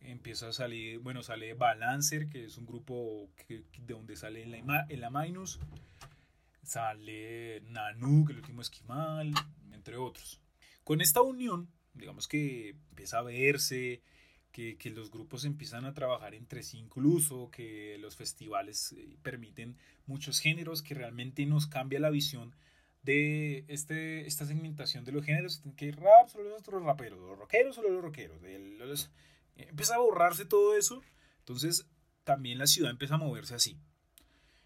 Empieza 0.00 0.48
a 0.48 0.52
salir, 0.52 0.98
bueno, 0.98 1.22
sale 1.22 1.54
Balancer, 1.54 2.28
que 2.28 2.44
es 2.44 2.58
un 2.58 2.66
grupo 2.66 3.30
que, 3.36 3.64
de 3.78 3.94
donde 3.94 4.16
sale 4.16 4.42
el, 4.42 4.54
el 4.54 5.04
Minus. 5.10 5.60
Sale 6.62 7.60
Nanu, 7.62 8.24
que 8.24 8.32
el 8.32 8.38
último 8.38 8.62
esquimal, 8.62 9.32
entre 9.72 9.96
otros. 9.96 10.40
Con 10.84 11.00
esta 11.00 11.22
unión, 11.22 11.68
digamos 11.94 12.28
que 12.28 12.70
empieza 12.70 13.18
a 13.18 13.22
verse, 13.22 14.02
que, 14.52 14.76
que, 14.76 14.90
los 14.90 15.10
grupos 15.10 15.44
empiezan 15.44 15.84
a 15.84 15.94
trabajar 15.94 16.34
entre 16.34 16.62
sí 16.62 16.78
incluso, 16.78 17.50
que 17.50 17.96
los 17.98 18.16
festivales 18.16 18.92
eh, 18.92 19.16
permiten 19.22 19.76
muchos 20.06 20.40
géneros, 20.40 20.82
que 20.82 20.94
realmente 20.94 21.44
nos 21.46 21.66
cambia 21.66 21.98
la 21.98 22.10
visión 22.10 22.54
de 23.02 23.64
este, 23.68 24.26
esta 24.26 24.46
segmentación 24.46 25.04
de 25.04 25.12
los 25.12 25.24
géneros, 25.24 25.62
que 25.76 25.92
rap 25.92 26.28
solo 26.28 26.50
los 26.50 26.84
raperos, 26.84 27.18
los 27.18 27.38
rockeros 27.38 27.74
solo 27.74 27.90
los 27.90 28.02
rockeros, 28.02 28.40
los, 28.78 29.10
empieza 29.56 29.96
a 29.96 29.98
borrarse 29.98 30.44
todo 30.44 30.76
eso, 30.76 31.02
entonces 31.40 31.86
también 32.24 32.58
la 32.58 32.66
ciudad 32.66 32.90
empieza 32.90 33.14
a 33.14 33.18
moverse 33.18 33.54
así. 33.54 33.76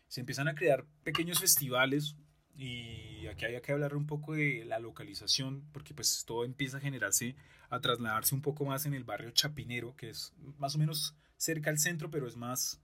Se 0.09 0.21
empiezan 0.21 0.49
a 0.49 0.55
crear 0.55 0.85
pequeños 1.03 1.41
festivales, 1.41 2.17
y 2.57 3.27
aquí 3.27 3.45
hay 3.45 3.61
que 3.61 3.73
hablar 3.73 3.95
un 3.95 4.07
poco 4.07 4.35
de 4.35 4.65
la 4.65 4.79
localización, 4.79 5.63
porque 5.73 5.93
pues 5.93 6.25
todo 6.25 6.45
empieza 6.45 6.79
a 6.79 6.81
generarse, 6.81 7.37
a 7.69 7.81
trasladarse 7.81 8.35
un 8.35 8.41
poco 8.41 8.65
más 8.65 8.87
en 8.87 8.95
el 8.95 9.05
barrio 9.05 9.31
Chapinero, 9.31 9.95
que 9.95 10.11
es 10.11 10.33
más 10.59 10.75
o 10.75 10.79
menos 10.79 11.15
cerca 11.37 11.69
al 11.71 11.79
centro, 11.79 12.11
pero 12.11 12.27
es 12.27 12.37
más, 12.37 12.81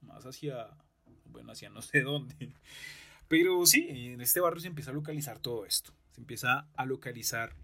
más 0.00 0.26
hacia, 0.26 0.76
bueno, 1.26 1.52
hacia 1.52 1.70
no 1.70 1.82
sé 1.82 2.00
dónde. 2.02 2.52
Pero 3.28 3.64
sí, 3.64 3.86
en 3.88 4.20
este 4.20 4.40
barrio 4.40 4.60
se 4.60 4.68
empieza 4.68 4.90
a 4.90 4.94
localizar 4.94 5.38
todo 5.38 5.64
esto. 5.66 5.92
Se 6.10 6.20
empieza 6.20 6.66
a 6.74 6.84
localizar 6.84 7.54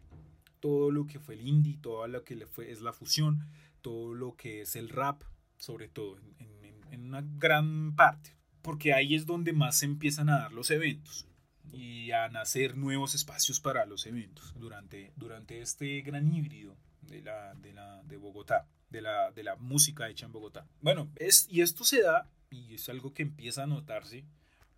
todo 0.61 0.93
lo 0.93 1.07
que 1.07 1.19
fue 1.19 1.35
el 1.35 1.47
indie, 1.47 1.79
todo 1.79 2.07
lo 2.07 2.23
que 2.23 2.47
fue, 2.47 2.71
es 2.71 2.81
la 2.81 2.93
fusión, 2.93 3.47
todo 3.83 4.15
lo 4.15 4.37
que 4.37 4.63
es 4.63 4.77
el 4.77 4.89
rap, 4.89 5.23
sobre 5.59 5.89
todo, 5.89 6.19
en, 6.19 6.65
en, 6.65 6.93
en 6.93 7.05
una 7.05 7.23
gran 7.23 7.97
parte. 7.97 8.37
Porque 8.63 8.93
ahí 8.93 9.15
es 9.15 9.27
donde 9.27 9.53
más 9.53 9.79
se 9.79 9.87
empiezan 9.87 10.29
a 10.29 10.39
dar 10.39 10.53
los 10.53 10.71
eventos 10.71 11.29
y 11.73 12.13
a 12.13 12.29
nacer 12.29 12.77
nuevos 12.77 13.15
espacios 13.15 13.61
para 13.61 13.87
los 13.87 14.07
eventos 14.07 14.55
durante, 14.59 15.13
durante 15.17 15.61
este 15.61 16.01
gran 16.03 16.33
híbrido 16.33 16.77
de, 17.03 17.23
la, 17.23 17.55
de, 17.55 17.73
la, 17.73 18.03
de 18.05 18.17
Bogotá, 18.17 18.67
de 18.91 19.03
la, 19.03 19.31
de 19.33 19.43
la 19.43 19.57
música 19.57 20.09
hecha 20.09 20.27
en 20.27 20.33
Bogotá. 20.33 20.67
Bueno, 20.81 21.11
es, 21.17 21.47
y 21.51 21.63
esto 21.63 21.85
se 21.85 22.03
da, 22.03 22.31
y 22.51 22.75
es 22.75 22.89
algo 22.89 23.13
que 23.13 23.23
empieza 23.23 23.65
a 23.65 23.67
notarse, 23.67 24.25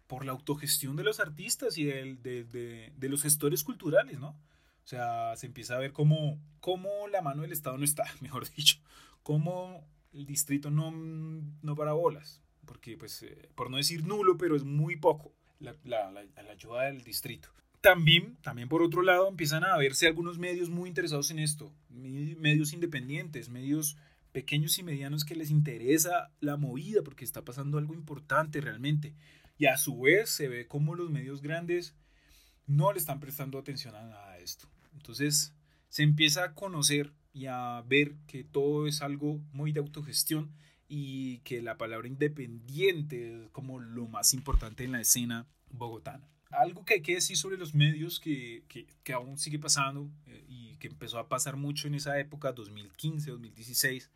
por 0.06 0.24
la 0.24 0.32
autogestión 0.32 0.96
de 0.96 1.04
los 1.04 1.20
artistas 1.20 1.78
y 1.78 1.84
de, 1.84 2.16
de, 2.16 2.92
de, 2.96 3.08
los 3.08 3.22
gestores 3.22 3.62
culturales, 3.62 4.18
¿no? 4.18 4.30
O 4.30 4.86
sea, 4.90 5.36
se 5.36 5.46
empieza 5.46 5.76
a 5.76 5.78
ver 5.78 5.92
cómo, 5.92 6.36
cómo 6.58 7.06
la 7.06 7.22
mano 7.22 7.42
del 7.42 7.52
Estado 7.52 7.78
no 7.78 7.84
está, 7.84 8.04
mejor 8.20 8.50
dicho, 8.50 8.80
cómo 9.22 9.86
el 10.12 10.26
distrito 10.26 10.68
no, 10.68 10.90
no 10.90 11.76
para 11.76 11.92
bolas, 11.92 12.42
porque 12.66 12.96
pues, 12.96 13.22
eh, 13.22 13.50
por 13.54 13.70
no 13.70 13.76
decir 13.76 14.04
nulo, 14.04 14.36
pero 14.36 14.56
es 14.56 14.64
muy 14.64 14.96
poco 14.96 15.32
la, 15.60 15.76
la, 15.84 16.10
la, 16.10 16.50
ayuda 16.50 16.84
del 16.84 17.02
distrito. 17.02 17.48
También, 17.80 18.36
también 18.42 18.68
por 18.68 18.82
otro 18.82 19.02
lado, 19.02 19.28
empiezan 19.28 19.64
a 19.64 19.76
verse 19.76 20.06
algunos 20.06 20.38
medios 20.38 20.68
muy 20.68 20.88
interesados 20.88 21.30
en 21.30 21.38
esto, 21.38 21.72
medios 21.88 22.72
independientes, 22.72 23.48
medios 23.48 23.96
pequeños 24.32 24.78
y 24.78 24.82
medianos 24.82 25.24
que 25.24 25.34
les 25.34 25.50
interesa 25.50 26.30
la 26.40 26.56
movida 26.56 27.02
porque 27.02 27.24
está 27.24 27.42
pasando 27.44 27.78
algo 27.78 27.94
importante 27.94 28.60
realmente. 28.60 29.14
Y 29.58 29.66
a 29.66 29.76
su 29.76 30.00
vez 30.00 30.30
se 30.30 30.48
ve 30.48 30.66
como 30.66 30.94
los 30.94 31.10
medios 31.10 31.42
grandes 31.42 31.94
no 32.66 32.92
le 32.92 32.98
están 32.98 33.20
prestando 33.20 33.58
atención 33.58 33.94
a 33.94 34.02
nada 34.02 34.34
de 34.34 34.44
esto. 34.44 34.68
Entonces 34.94 35.54
se 35.88 36.02
empieza 36.02 36.44
a 36.44 36.54
conocer 36.54 37.12
y 37.32 37.46
a 37.46 37.82
ver 37.86 38.14
que 38.26 38.44
todo 38.44 38.86
es 38.86 39.02
algo 39.02 39.40
muy 39.52 39.72
de 39.72 39.80
autogestión 39.80 40.52
y 40.92 41.38
que 41.38 41.62
la 41.62 41.78
palabra 41.78 42.08
independiente 42.08 43.44
es 43.44 43.50
como 43.50 43.78
lo 43.78 44.08
más 44.08 44.34
importante 44.34 44.82
en 44.82 44.90
la 44.90 45.00
escena 45.00 45.46
bogotana. 45.70 46.28
Algo 46.50 46.84
que 46.84 46.94
hay 46.94 47.00
que 47.00 47.14
decir 47.14 47.36
sobre 47.36 47.56
los 47.56 47.76
medios 47.76 48.18
que, 48.18 48.64
que, 48.66 48.88
que 49.04 49.12
aún 49.12 49.38
sigue 49.38 49.60
pasando 49.60 50.10
eh, 50.26 50.44
y 50.48 50.76
que 50.78 50.88
empezó 50.88 51.20
a 51.20 51.28
pasar 51.28 51.54
mucho 51.56 51.86
en 51.86 51.94
esa 51.94 52.18
época, 52.18 52.50
2015, 52.50 53.30
2016, 53.30 54.10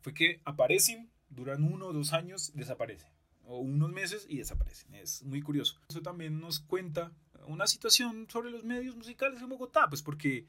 fue 0.00 0.14
que 0.14 0.40
aparecen, 0.46 1.10
duran 1.28 1.62
uno 1.62 1.88
o 1.88 1.92
dos 1.92 2.14
años, 2.14 2.52
desaparecen. 2.54 3.10
O 3.44 3.58
unos 3.58 3.92
meses 3.92 4.26
y 4.30 4.38
desaparecen. 4.38 4.94
Es 4.94 5.22
muy 5.24 5.42
curioso. 5.42 5.78
Eso 5.90 6.00
también 6.00 6.40
nos 6.40 6.58
cuenta 6.58 7.12
una 7.46 7.66
situación 7.66 8.26
sobre 8.30 8.50
los 8.50 8.64
medios 8.64 8.96
musicales 8.96 9.42
en 9.42 9.50
Bogotá, 9.50 9.90
pues 9.90 10.00
porque 10.00 10.46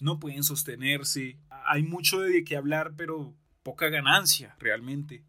no 0.00 0.18
pueden 0.18 0.42
sostenerse. 0.42 1.36
Hay 1.66 1.82
mucho 1.82 2.20
de 2.20 2.44
qué 2.44 2.56
hablar, 2.56 2.94
pero 2.96 3.34
poca 3.62 3.88
ganancia 3.88 4.56
realmente. 4.58 5.22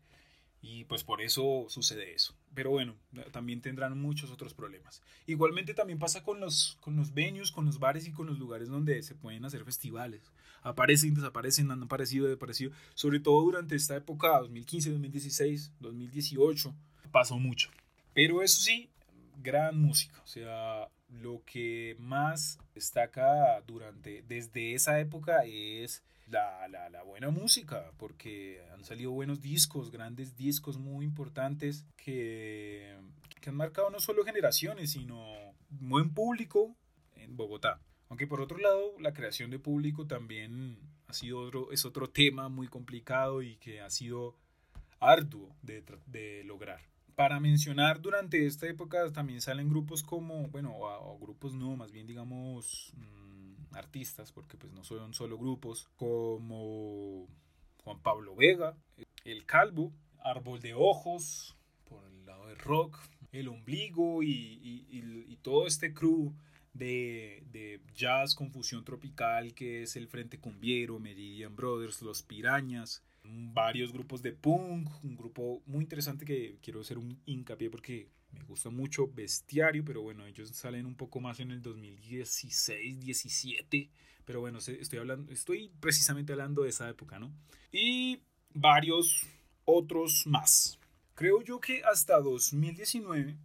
Y 0.62 0.86
pues 0.86 1.04
por 1.04 1.22
eso 1.22 1.66
sucede 1.68 2.13
eso. 2.13 2.34
Pero 2.54 2.70
bueno, 2.70 2.96
también 3.32 3.62
tendrán 3.62 4.00
muchos 4.00 4.32
otros 4.32 4.54
problemas. 4.54 5.02
Igualmente 5.28 5.74
también 5.74 6.00
pasa 6.00 6.24
con 6.24 6.40
los, 6.40 6.78
con 6.80 6.96
los 6.96 7.13
venues, 7.13 7.52
con 7.52 7.66
los 7.66 7.80
bares 7.80 8.08
y 8.08 8.13
con 8.13 8.28
los 8.28 8.40
lugares 8.40 8.70
donde 8.70 9.04
se 9.04 9.13
pueden 9.13 9.44
hacer 9.44 9.66
festivales. 9.66 10.32
Aparecen, 10.62 11.16
desaparecen, 11.16 11.70
han 11.70 11.84
aparecido, 11.84 12.28
desaparecido. 12.28 12.72
Sobre 12.94 13.20
todo 13.20 13.42
durante 13.42 13.75
esta 13.75 13.98
época, 13.98 14.40
2015, 14.40 14.92
2016, 14.92 15.74
2018, 15.82 16.74
pasó 17.12 17.38
mucho. 17.38 17.70
Pero 18.13 18.42
eso 18.42 18.62
sí, 18.62 18.90
gran 19.42 19.82
música. 19.82 20.22
O 20.24 20.28
sea, 20.28 20.88
lo 21.10 21.44
que 21.46 21.98
más 22.00 22.58
destaca 22.74 23.62
durante, 23.68 24.24
desde 24.28 24.75
esa 24.75 25.00
época 25.02 25.44
es 25.46 26.04
la, 26.27 26.68
la, 26.68 26.89
la, 26.89 27.03
buena 27.03 27.30
música, 27.30 27.92
porque 27.98 28.62
han 28.74 28.84
salido 28.84 29.12
buenos 29.12 29.42
discos, 29.42 29.92
grandes 29.92 30.36
discos 30.36 30.77
muy 30.77 31.06
importantes 31.06 31.86
que, 31.98 32.98
que 33.42 33.50
han 33.50 33.56
marcado 33.56 33.89
no 33.89 34.00
solo 34.00 34.24
generaciones, 34.24 34.92
sino 34.92 35.53
buen 35.70 36.13
público 36.13 36.75
en 37.15 37.36
Bogotá. 37.36 37.80
Aunque 38.10 38.27
por 38.27 38.42
otro 38.42 38.58
lado, 38.58 38.94
la 39.00 39.13
creación 39.13 39.50
de 39.50 39.60
público 39.60 40.06
también 40.06 40.77
ha 41.08 41.13
sido 41.13 41.39
otro, 41.39 41.72
es 41.72 41.86
otro 41.86 42.10
tema 42.10 42.50
muy 42.50 42.68
complicado 42.68 43.42
y 43.42 43.56
que 43.58 43.82
ha 43.82 43.89
sido 43.89 44.36
arduo 45.00 45.56
de, 45.62 45.84
de 46.08 46.44
lograr. 46.44 46.80
Para 47.15 47.39
mencionar, 47.39 48.01
durante 48.01 48.46
esta 48.48 48.68
época 48.68 49.12
también 49.12 49.42
salen 49.42 49.70
grupos 49.70 50.01
como, 50.01 50.48
bueno, 50.48 50.74
o, 50.75 51.20
grupos 51.20 51.53
no, 51.53 51.75
más 51.75 51.92
bien 51.92 52.08
digamos 52.08 52.92
mm, 52.96 53.23
artistas, 53.75 54.32
porque 54.32 54.58
pues 54.58 54.74
no 54.74 54.84
son 54.84 55.13
solo 55.13 55.38
grupos, 55.38 55.89
como 55.96 57.27
Juan 57.84 58.01
Pablo 58.01 58.36
Vega, 58.36 58.75
El 59.25 59.46
Calvo, 59.46 59.92
Árbol 60.20 60.62
de 60.62 60.74
Ojos, 60.74 61.56
por 61.86 62.06
el 62.06 62.25
lado 62.25 62.48
del 62.48 62.60
rock, 62.60 63.00
El 63.32 63.48
Ombligo 63.48 64.24
y, 64.24 64.60
y 64.89 65.38
todo 65.42 65.68
este 65.68 65.94
crew 65.94 66.34
de, 66.74 67.44
de, 67.51 67.80
jazz 67.96 68.34
con 68.36 68.51
fusión 68.51 68.84
tropical 68.84 69.53
que 69.53 69.84
es 69.84 69.96
el 69.96 70.08
Frente 70.08 70.39
Cumbiero, 70.39 71.00
Meridian 71.00 71.56
Brothers, 71.56 72.01
Los 72.01 72.24
Pirañas, 72.24 73.03
varios 73.24 73.94
grupos 73.94 74.22
de 74.22 74.34
punk, 74.34 74.89
un 75.03 75.15
grupo 75.15 75.62
muy 75.65 75.84
interesante 75.84 76.25
que 76.25 76.58
quiero 76.62 76.82
hacer 76.82 76.98
un 76.98 77.22
hincapié 77.25 77.70
porque 77.70 78.10
me 78.34 78.44
gusta 78.44 78.70
mucho 78.70 79.08
Bestiario, 79.08 79.84
pero 79.86 80.02
bueno, 80.02 80.25
ellos 80.25 80.50
salen 80.50 80.86
un 80.86 80.96
poco 80.96 81.20
más 81.20 81.40
en 81.40 81.52
el 81.52 81.62
2016, 81.62 83.00
17, 83.00 83.90
pero 84.25 84.42
bueno, 84.42 84.60
estoy 84.60 85.00
hablando 85.00 85.32
estoy 85.32 85.72
precisamente 85.80 86.34
hablando 86.34 86.63
de 86.63 86.70
esa 86.70 86.90
época, 86.90 87.20
¿no? 87.20 87.34
Y 87.72 88.22
varios 88.54 89.28
otros 89.66 90.25
más. 90.28 90.80
Creo 91.16 91.42
yo 91.42 91.60
que 91.60 91.84
hasta 91.84 92.20
2019 92.20 93.38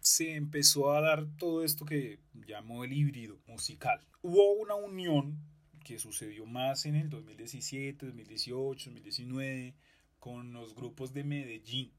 se 0.00 0.34
empezó 0.34 0.92
a 0.92 1.00
dar 1.00 1.26
todo 1.38 1.64
esto 1.64 1.84
que 1.84 2.18
llamó 2.46 2.84
el 2.84 2.92
híbrido 2.92 3.38
musical. 3.46 4.00
Hubo 4.20 4.52
una 4.52 4.74
unión 4.74 5.38
que 5.84 5.98
sucedió 5.98 6.46
más 6.46 6.86
en 6.86 6.96
el 6.96 7.08
2017, 7.08 8.06
2018, 8.06 8.90
2019 8.90 9.74
con 10.18 10.52
los 10.52 10.74
grupos 10.74 11.12
de 11.12 11.24
Medellín. 11.24 11.92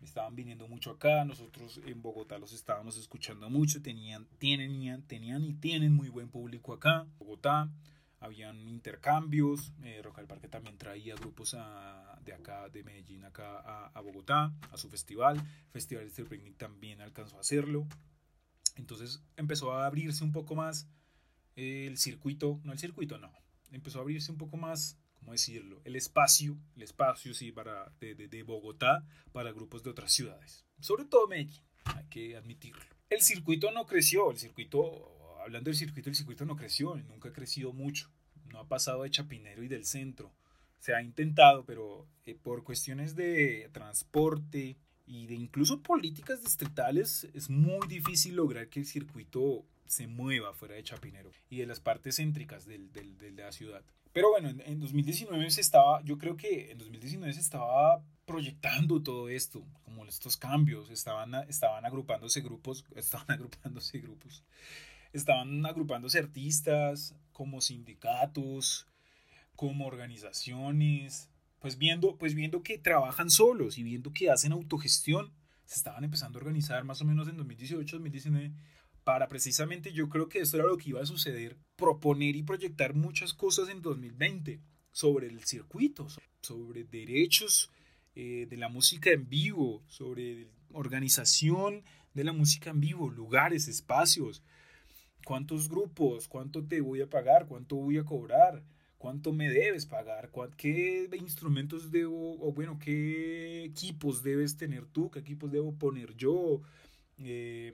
Estaban 0.00 0.36
viniendo 0.36 0.68
mucho 0.68 0.92
acá, 0.92 1.24
nosotros 1.24 1.80
en 1.84 2.00
Bogotá 2.02 2.38
los 2.38 2.52
estábamos 2.52 2.96
escuchando 2.96 3.50
mucho, 3.50 3.82
tenían, 3.82 4.26
tienen, 4.38 5.02
tenían 5.06 5.44
y 5.44 5.54
tienen 5.54 5.92
muy 5.92 6.08
buen 6.08 6.28
público 6.28 6.72
acá. 6.72 7.06
Bogotá, 7.18 7.68
habían 8.20 8.68
intercambios, 8.68 9.72
eh, 9.82 10.00
Rock 10.02 10.18
al 10.18 10.26
Parque 10.26 10.48
también 10.48 10.76
traía 10.76 11.14
grupos 11.14 11.56
de 12.24 12.32
acá, 12.32 12.68
de 12.68 12.82
Medellín 12.82 13.24
acá 13.24 13.90
a, 13.94 14.00
Bogotá, 14.00 14.52
a 14.72 14.76
su 14.76 14.88
festival, 14.88 15.40
Festival 15.70 16.12
de 16.12 16.24
Picnic 16.24 16.56
también 16.56 17.00
alcanzó 17.00 17.36
a 17.36 17.40
hacerlo, 17.40 17.86
entonces 18.76 19.22
empezó 19.36 19.72
a 19.72 19.86
abrirse 19.86 20.24
un 20.24 20.32
poco 20.32 20.54
más 20.54 20.88
el 21.54 21.96
circuito, 21.96 22.60
no 22.64 22.72
el 22.72 22.78
circuito, 22.78 23.18
no, 23.18 23.32
empezó 23.70 23.98
a 23.98 24.02
abrirse 24.02 24.32
un 24.32 24.38
poco 24.38 24.56
más, 24.56 24.98
¿cómo 25.18 25.32
decirlo? 25.32 25.80
El 25.84 25.96
espacio, 25.96 26.56
el 26.76 26.82
espacio, 26.82 27.34
sí, 27.34 27.52
para, 27.52 27.92
de, 28.00 28.14
de 28.14 28.42
Bogotá 28.42 29.04
para 29.32 29.52
grupos 29.52 29.82
de 29.82 29.90
otras 29.90 30.12
ciudades, 30.12 30.64
sobre 30.80 31.04
todo 31.04 31.28
Medellín, 31.28 31.62
hay 31.84 32.04
que 32.06 32.36
admitirlo. 32.36 32.82
El 33.10 33.22
circuito 33.22 33.70
no 33.70 33.86
creció, 33.86 34.30
el 34.30 34.38
circuito 34.38 35.14
hablando 35.48 35.70
del 35.70 35.78
circuito, 35.78 36.10
el 36.10 36.16
circuito 36.16 36.44
no 36.44 36.56
creció, 36.56 36.94
nunca 37.08 37.30
ha 37.30 37.32
crecido 37.32 37.72
mucho. 37.72 38.10
No 38.52 38.60
ha 38.60 38.68
pasado 38.68 39.02
de 39.02 39.10
Chapinero 39.10 39.62
y 39.62 39.68
del 39.68 39.84
centro. 39.84 40.32
Se 40.78 40.94
ha 40.94 41.02
intentado, 41.02 41.64
pero 41.64 42.06
eh, 42.26 42.34
por 42.34 42.64
cuestiones 42.64 43.16
de 43.16 43.68
transporte 43.72 44.76
y 45.06 45.26
de 45.26 45.34
incluso 45.34 45.82
políticas 45.82 46.42
distritales 46.42 47.26
es 47.34 47.50
muy 47.50 47.86
difícil 47.88 48.36
lograr 48.36 48.68
que 48.68 48.80
el 48.80 48.86
circuito 48.86 49.64
se 49.86 50.06
mueva 50.06 50.52
fuera 50.52 50.74
de 50.74 50.82
Chapinero 50.82 51.30
y 51.48 51.58
de 51.58 51.66
las 51.66 51.80
partes 51.80 52.16
céntricas 52.16 52.66
del, 52.66 52.92
del, 52.92 53.16
de 53.16 53.30
la 53.30 53.50
ciudad. 53.52 53.82
Pero 54.12 54.30
bueno, 54.30 54.48
en, 54.48 54.60
en, 54.60 54.80
2019 54.80 55.50
se 55.50 55.60
estaba, 55.60 56.02
yo 56.02 56.18
creo 56.18 56.36
que 56.36 56.72
en 56.72 56.78
2019 56.78 57.32
se 57.32 57.40
estaba 57.40 58.02
proyectando 58.24 59.02
todo 59.02 59.28
esto, 59.28 59.64
como 59.84 60.04
estos 60.04 60.36
cambios, 60.36 60.90
estaban, 60.90 61.34
estaban 61.48 61.84
agrupándose 61.84 62.40
grupos, 62.42 62.84
estaban 62.94 63.30
agrupándose 63.30 63.98
grupos, 63.98 64.44
estaban 65.12 65.64
agrupándose 65.64 66.18
artistas 66.18 67.14
como 67.32 67.60
sindicatos, 67.60 68.86
como 69.56 69.86
organizaciones, 69.86 71.30
pues 71.58 71.78
viendo, 71.78 72.16
pues 72.16 72.34
viendo 72.34 72.62
que 72.62 72.78
trabajan 72.78 73.30
solos 73.30 73.78
y 73.78 73.82
viendo 73.82 74.12
que 74.12 74.30
hacen 74.30 74.52
autogestión, 74.52 75.32
se 75.64 75.76
estaban 75.76 76.04
empezando 76.04 76.38
a 76.38 76.42
organizar 76.42 76.84
más 76.84 77.00
o 77.00 77.04
menos 77.04 77.28
en 77.28 77.36
2018, 77.36 77.96
2019, 77.96 78.52
para 79.08 79.26
precisamente 79.26 79.90
yo 79.94 80.10
creo 80.10 80.28
que 80.28 80.40
esto 80.40 80.58
era 80.58 80.66
lo 80.66 80.76
que 80.76 80.90
iba 80.90 81.00
a 81.00 81.06
suceder, 81.06 81.56
proponer 81.76 82.36
y 82.36 82.42
proyectar 82.42 82.92
muchas 82.92 83.32
cosas 83.32 83.70
en 83.70 83.80
2020 83.80 84.60
sobre 84.92 85.28
el 85.28 85.44
circuito, 85.44 86.08
sobre 86.42 86.84
derechos 86.84 87.70
eh, 88.14 88.46
de 88.50 88.56
la 88.58 88.68
música 88.68 89.10
en 89.10 89.26
vivo, 89.26 89.82
sobre 89.86 90.50
organización 90.74 91.84
de 92.12 92.24
la 92.24 92.34
música 92.34 92.68
en 92.68 92.80
vivo, 92.80 93.08
lugares, 93.08 93.66
espacios, 93.66 94.42
cuántos 95.24 95.70
grupos, 95.70 96.28
cuánto 96.28 96.62
te 96.66 96.82
voy 96.82 97.00
a 97.00 97.08
pagar, 97.08 97.46
cuánto 97.46 97.76
voy 97.76 97.96
a 97.96 98.04
cobrar, 98.04 98.62
cuánto 98.98 99.32
me 99.32 99.48
debes 99.48 99.86
pagar, 99.86 100.30
qué 100.58 101.08
instrumentos 101.18 101.90
debo, 101.90 102.46
o 102.46 102.52
bueno, 102.52 102.78
qué 102.78 103.64
equipos 103.64 104.22
debes 104.22 104.58
tener 104.58 104.84
tú, 104.84 105.10
qué 105.10 105.20
equipos 105.20 105.50
debo 105.50 105.72
poner 105.78 106.14
yo. 106.14 106.60
Em, 107.20 107.67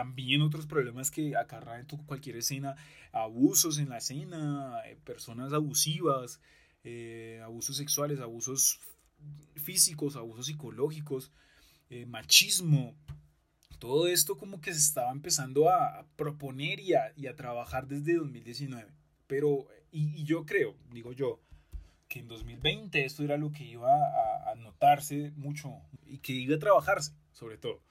también 0.00 0.40
otros 0.40 0.66
problemas 0.66 1.10
que 1.10 1.36
acarran 1.36 1.80
en 1.80 1.98
cualquier 2.06 2.36
escena, 2.36 2.74
abusos 3.12 3.76
en 3.76 3.90
la 3.90 3.98
escena, 3.98 4.80
eh, 4.86 4.96
personas 5.04 5.52
abusivas, 5.52 6.40
eh, 6.84 7.38
abusos 7.44 7.76
sexuales, 7.76 8.18
abusos 8.18 8.80
físicos, 9.56 10.16
abusos 10.16 10.46
psicológicos, 10.46 11.30
eh, 11.90 12.06
machismo, 12.06 12.94
todo 13.78 14.06
esto 14.08 14.38
como 14.38 14.62
que 14.62 14.72
se 14.72 14.78
estaba 14.78 15.12
empezando 15.12 15.68
a 15.68 16.06
proponer 16.16 16.80
y 16.80 16.94
a, 16.94 17.12
y 17.14 17.26
a 17.26 17.36
trabajar 17.36 17.86
desde 17.86 18.14
2019. 18.14 18.90
Pero, 19.26 19.66
y, 19.92 20.24
yo 20.24 20.46
creo, 20.46 20.76
digo 20.90 21.12
yo, 21.12 21.40
que 22.08 22.20
en 22.20 22.28
2020 22.28 23.04
esto 23.04 23.22
era 23.22 23.36
lo 23.36 23.52
que 23.52 23.64
iba 23.64 23.92
a, 23.92 24.50
a, 24.50 24.54
notarse 24.54 25.32
mucho 25.36 25.74
y 26.06 26.18
que 26.20 26.32
iba 26.32 26.56
a 26.56 26.58
trabajarse, 26.58 27.12
sobre 27.32 27.58
todo. 27.58 27.82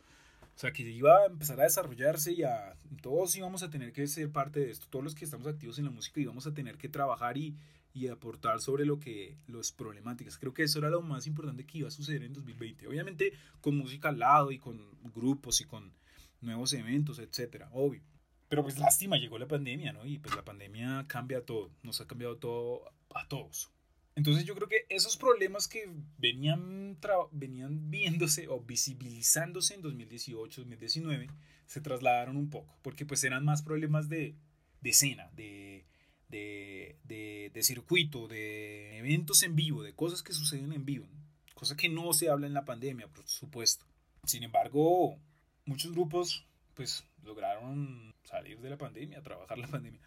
O 0.59 0.61
sea, 0.61 0.73
que 0.73 0.83
iba 0.83 1.15
a 1.21 1.27
empezar 1.27 1.57
a 1.61 1.63
desarrollarse 1.63 2.33
y 2.33 2.43
a, 2.43 2.75
todos 3.01 3.33
íbamos 3.37 3.63
a 3.63 3.69
tener 3.69 3.93
que 3.93 4.05
ser 4.07 4.29
parte 4.29 4.59
de 4.59 4.71
esto. 4.71 4.87
Todos 4.89 5.05
los 5.05 5.15
que 5.15 5.23
estamos 5.23 5.47
activos 5.47 5.79
en 5.79 5.85
la 5.85 5.89
música 5.89 6.19
íbamos 6.19 6.45
a 6.47 6.53
tener 6.53 6.77
que 6.77 6.89
trabajar 6.89 7.37
y, 7.37 7.55
y 7.93 8.09
aportar 8.09 8.59
sobre 8.59 8.85
lo 8.85 8.99
que 8.99 9.37
los 9.47 9.71
problemáticas. 9.71 10.37
Creo 10.37 10.53
que 10.53 10.63
eso 10.63 10.79
era 10.79 10.89
lo 10.89 11.01
más 11.01 11.27
importante 11.27 11.65
que 11.65 11.77
iba 11.77 11.87
a 11.87 11.91
suceder 11.91 12.23
en 12.23 12.33
2020. 12.33 12.87
Obviamente 12.87 13.31
con 13.61 13.77
música 13.77 14.09
al 14.09 14.19
lado 14.19 14.51
y 14.51 14.59
con 14.59 14.85
grupos 15.15 15.61
y 15.61 15.63
con 15.63 15.93
nuevos 16.41 16.73
eventos, 16.73 17.19
etcétera, 17.19 17.69
obvio. 17.71 18.03
Pero 18.49 18.61
pues 18.61 18.77
lástima, 18.77 19.15
llegó 19.15 19.39
la 19.39 19.47
pandemia, 19.47 19.93
¿no? 19.93 20.05
Y 20.05 20.19
pues 20.19 20.35
la 20.35 20.43
pandemia 20.43 21.05
cambia 21.07 21.45
todo, 21.45 21.71
nos 21.83 22.01
ha 22.01 22.05
cambiado 22.05 22.35
todo 22.35 22.83
a 23.15 23.25
todos. 23.29 23.71
Entonces 24.15 24.45
yo 24.45 24.55
creo 24.55 24.67
que 24.67 24.85
esos 24.89 25.17
problemas 25.17 25.67
que 25.67 25.89
venían, 26.17 26.97
venían 27.31 27.89
viéndose 27.89 28.47
o 28.47 28.59
visibilizándose 28.59 29.75
en 29.75 29.81
2018, 29.81 30.61
2019, 30.61 31.27
se 31.65 31.81
trasladaron 31.81 32.35
un 32.35 32.49
poco, 32.49 32.77
porque 32.81 33.05
pues 33.05 33.23
eran 33.23 33.45
más 33.45 33.61
problemas 33.61 34.09
de, 34.09 34.35
de 34.81 34.89
escena, 34.89 35.29
de, 35.35 35.85
de, 36.27 36.97
de, 37.03 37.51
de, 37.53 37.63
circuito, 37.63 38.27
de 38.27 38.97
eventos 38.97 39.43
en 39.43 39.55
vivo, 39.55 39.83
de 39.83 39.93
cosas 39.93 40.23
que 40.23 40.33
suceden 40.33 40.73
en 40.73 40.85
vivo, 40.85 41.07
cosa 41.53 41.77
que 41.77 41.89
no 41.89 42.11
se 42.13 42.29
habla 42.29 42.47
en 42.47 42.53
la 42.53 42.65
pandemia, 42.65 43.07
por 43.07 43.27
supuesto. 43.27 43.85
Sin 44.25 44.43
embargo, 44.43 45.17
muchos 45.65 45.91
grupos 45.91 46.45
pues 46.73 47.03
lograron 47.23 48.15
salir 48.23 48.59
de 48.61 48.69
la 48.69 48.77
pandemia, 48.77 49.21
trabajar 49.21 49.57
la 49.57 49.67
pandemia. 49.71 50.01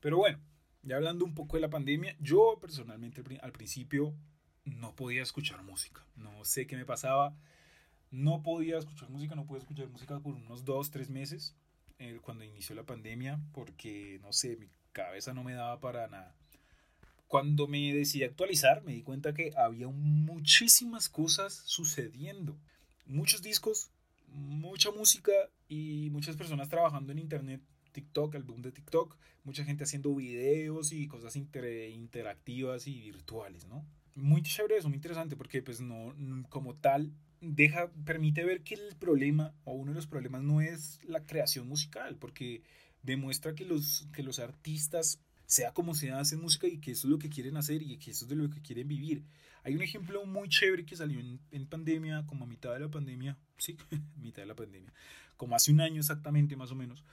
Pero 0.00 0.18
bueno, 0.18 0.38
ya 0.82 0.96
hablando 0.96 1.24
un 1.24 1.34
poco 1.34 1.56
de 1.56 1.60
la 1.60 1.70
pandemia, 1.70 2.16
yo 2.20 2.58
personalmente 2.60 3.22
al 3.40 3.52
principio 3.52 4.14
no 4.64 4.94
podía 4.94 5.22
escuchar 5.22 5.62
música, 5.62 6.04
no 6.16 6.44
sé 6.44 6.66
qué 6.66 6.76
me 6.76 6.84
pasaba, 6.84 7.34
no 8.10 8.42
podía 8.42 8.78
escuchar 8.78 9.10
música, 9.10 9.34
no 9.34 9.46
podía 9.46 9.60
escuchar 9.60 9.88
música 9.88 10.20
por 10.20 10.34
unos 10.34 10.64
dos, 10.64 10.90
tres 10.90 11.08
meses 11.08 11.56
eh, 11.98 12.18
cuando 12.20 12.44
inició 12.44 12.74
la 12.74 12.84
pandemia, 12.84 13.40
porque 13.52 14.18
no 14.22 14.32
sé, 14.32 14.56
mi 14.56 14.68
cabeza 14.92 15.32
no 15.32 15.44
me 15.44 15.54
daba 15.54 15.80
para 15.80 16.08
nada. 16.08 16.34
Cuando 17.26 17.66
me 17.66 17.94
decidí 17.94 18.24
actualizar, 18.24 18.82
me 18.82 18.92
di 18.92 19.02
cuenta 19.02 19.32
que 19.32 19.52
había 19.56 19.88
muchísimas 19.88 21.08
cosas 21.08 21.54
sucediendo. 21.64 22.58
Muchos 23.06 23.40
discos, 23.40 23.90
mucha 24.28 24.90
música 24.90 25.32
y 25.68 26.10
muchas 26.10 26.36
personas 26.36 26.68
trabajando 26.68 27.12
en 27.12 27.18
internet, 27.18 27.62
TikTok, 27.92 28.34
el 28.34 28.42
boom 28.42 28.62
de 28.62 28.72
TikTok, 28.72 29.16
mucha 29.44 29.64
gente 29.64 29.84
haciendo 29.84 30.14
videos 30.14 30.92
y 30.92 31.06
cosas 31.06 31.36
interactivas 31.36 32.86
y 32.86 33.00
virtuales, 33.00 33.66
¿no? 33.66 33.84
Muy 34.14 34.42
chévere 34.42 34.78
eso, 34.78 34.88
muy 34.88 34.96
interesante 34.96 35.36
porque 35.36 35.62
pues 35.62 35.80
no, 35.80 36.14
como 36.48 36.74
tal, 36.74 37.12
deja, 37.40 37.90
permite 38.04 38.44
ver 38.44 38.62
que 38.62 38.74
el 38.74 38.96
problema 38.96 39.54
o 39.64 39.72
uno 39.72 39.92
de 39.92 39.96
los 39.96 40.06
problemas 40.06 40.42
no 40.42 40.60
es 40.60 41.00
la 41.04 41.24
creación 41.24 41.68
musical, 41.68 42.16
porque 42.16 42.62
demuestra 43.02 43.54
que 43.54 43.64
los, 43.64 44.08
que 44.12 44.22
los 44.22 44.38
artistas, 44.38 45.20
sea 45.46 45.72
como 45.72 45.94
sea, 45.94 46.20
hacen 46.20 46.40
música 46.40 46.66
y 46.66 46.78
que 46.78 46.92
eso 46.92 47.06
es 47.06 47.10
lo 47.10 47.18
que 47.18 47.28
quieren 47.28 47.56
hacer 47.56 47.82
y 47.82 47.98
que 47.98 48.12
eso 48.12 48.24
es 48.24 48.28
de 48.28 48.36
lo 48.36 48.48
que 48.48 48.62
quieren 48.62 48.88
vivir. 48.88 49.24
Hay 49.64 49.74
un 49.74 49.82
ejemplo 49.82 50.24
muy 50.24 50.48
chévere 50.48 50.84
que 50.84 50.96
salió 50.96 51.20
en, 51.20 51.40
en 51.50 51.66
pandemia, 51.66 52.24
como 52.26 52.44
a 52.44 52.48
mitad 52.48 52.72
de 52.72 52.80
la 52.80 52.90
pandemia, 52.90 53.38
sí, 53.58 53.76
mitad 54.16 54.42
de 54.42 54.46
la 54.46 54.56
pandemia, 54.56 54.92
como 55.36 55.56
hace 55.56 55.72
un 55.72 55.80
año 55.80 56.00
exactamente 56.00 56.56
más 56.56 56.70
o 56.70 56.74
menos, 56.74 57.04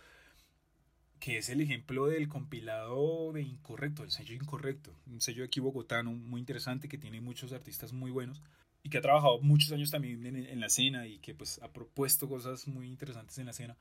que 1.19 1.38
es 1.38 1.49
el 1.49 1.62
ejemplo 1.62 2.08
del 2.08 2.27
compilado 2.27 3.34
de 3.34 3.41
Incorrecto, 3.41 4.03
el 4.03 4.12
sello 4.12 4.36
Incorrecto, 4.36 4.95
un 5.08 5.21
sello 5.21 5.43
aquí 5.43 5.60
bogotano 5.60 6.12
muy 6.12 6.39
interesante 6.39 6.88
que 6.88 6.97
tiene 6.97 7.21
muchos 7.21 7.51
artistas 7.51 7.91
muy 7.91 8.10
buenos 8.10 8.41
y 8.84 8.89
que 8.89 8.97
ha 8.97 9.01
trabajado 9.01 9.39
muchos 9.41 9.71
años 9.71 9.91
también 9.91 10.25
en, 10.25 10.60
la 10.60 10.67
escena 10.67 11.08
y 11.08 11.19
que 11.19 11.36
pues 11.36 11.60
ha 11.62 11.71
propuesto 11.71 12.29
cosas 12.29 12.67
muy 12.67 12.88
interesantes 12.88 13.38
en 13.38 13.45
la 13.45 13.51
escena. 13.51 13.77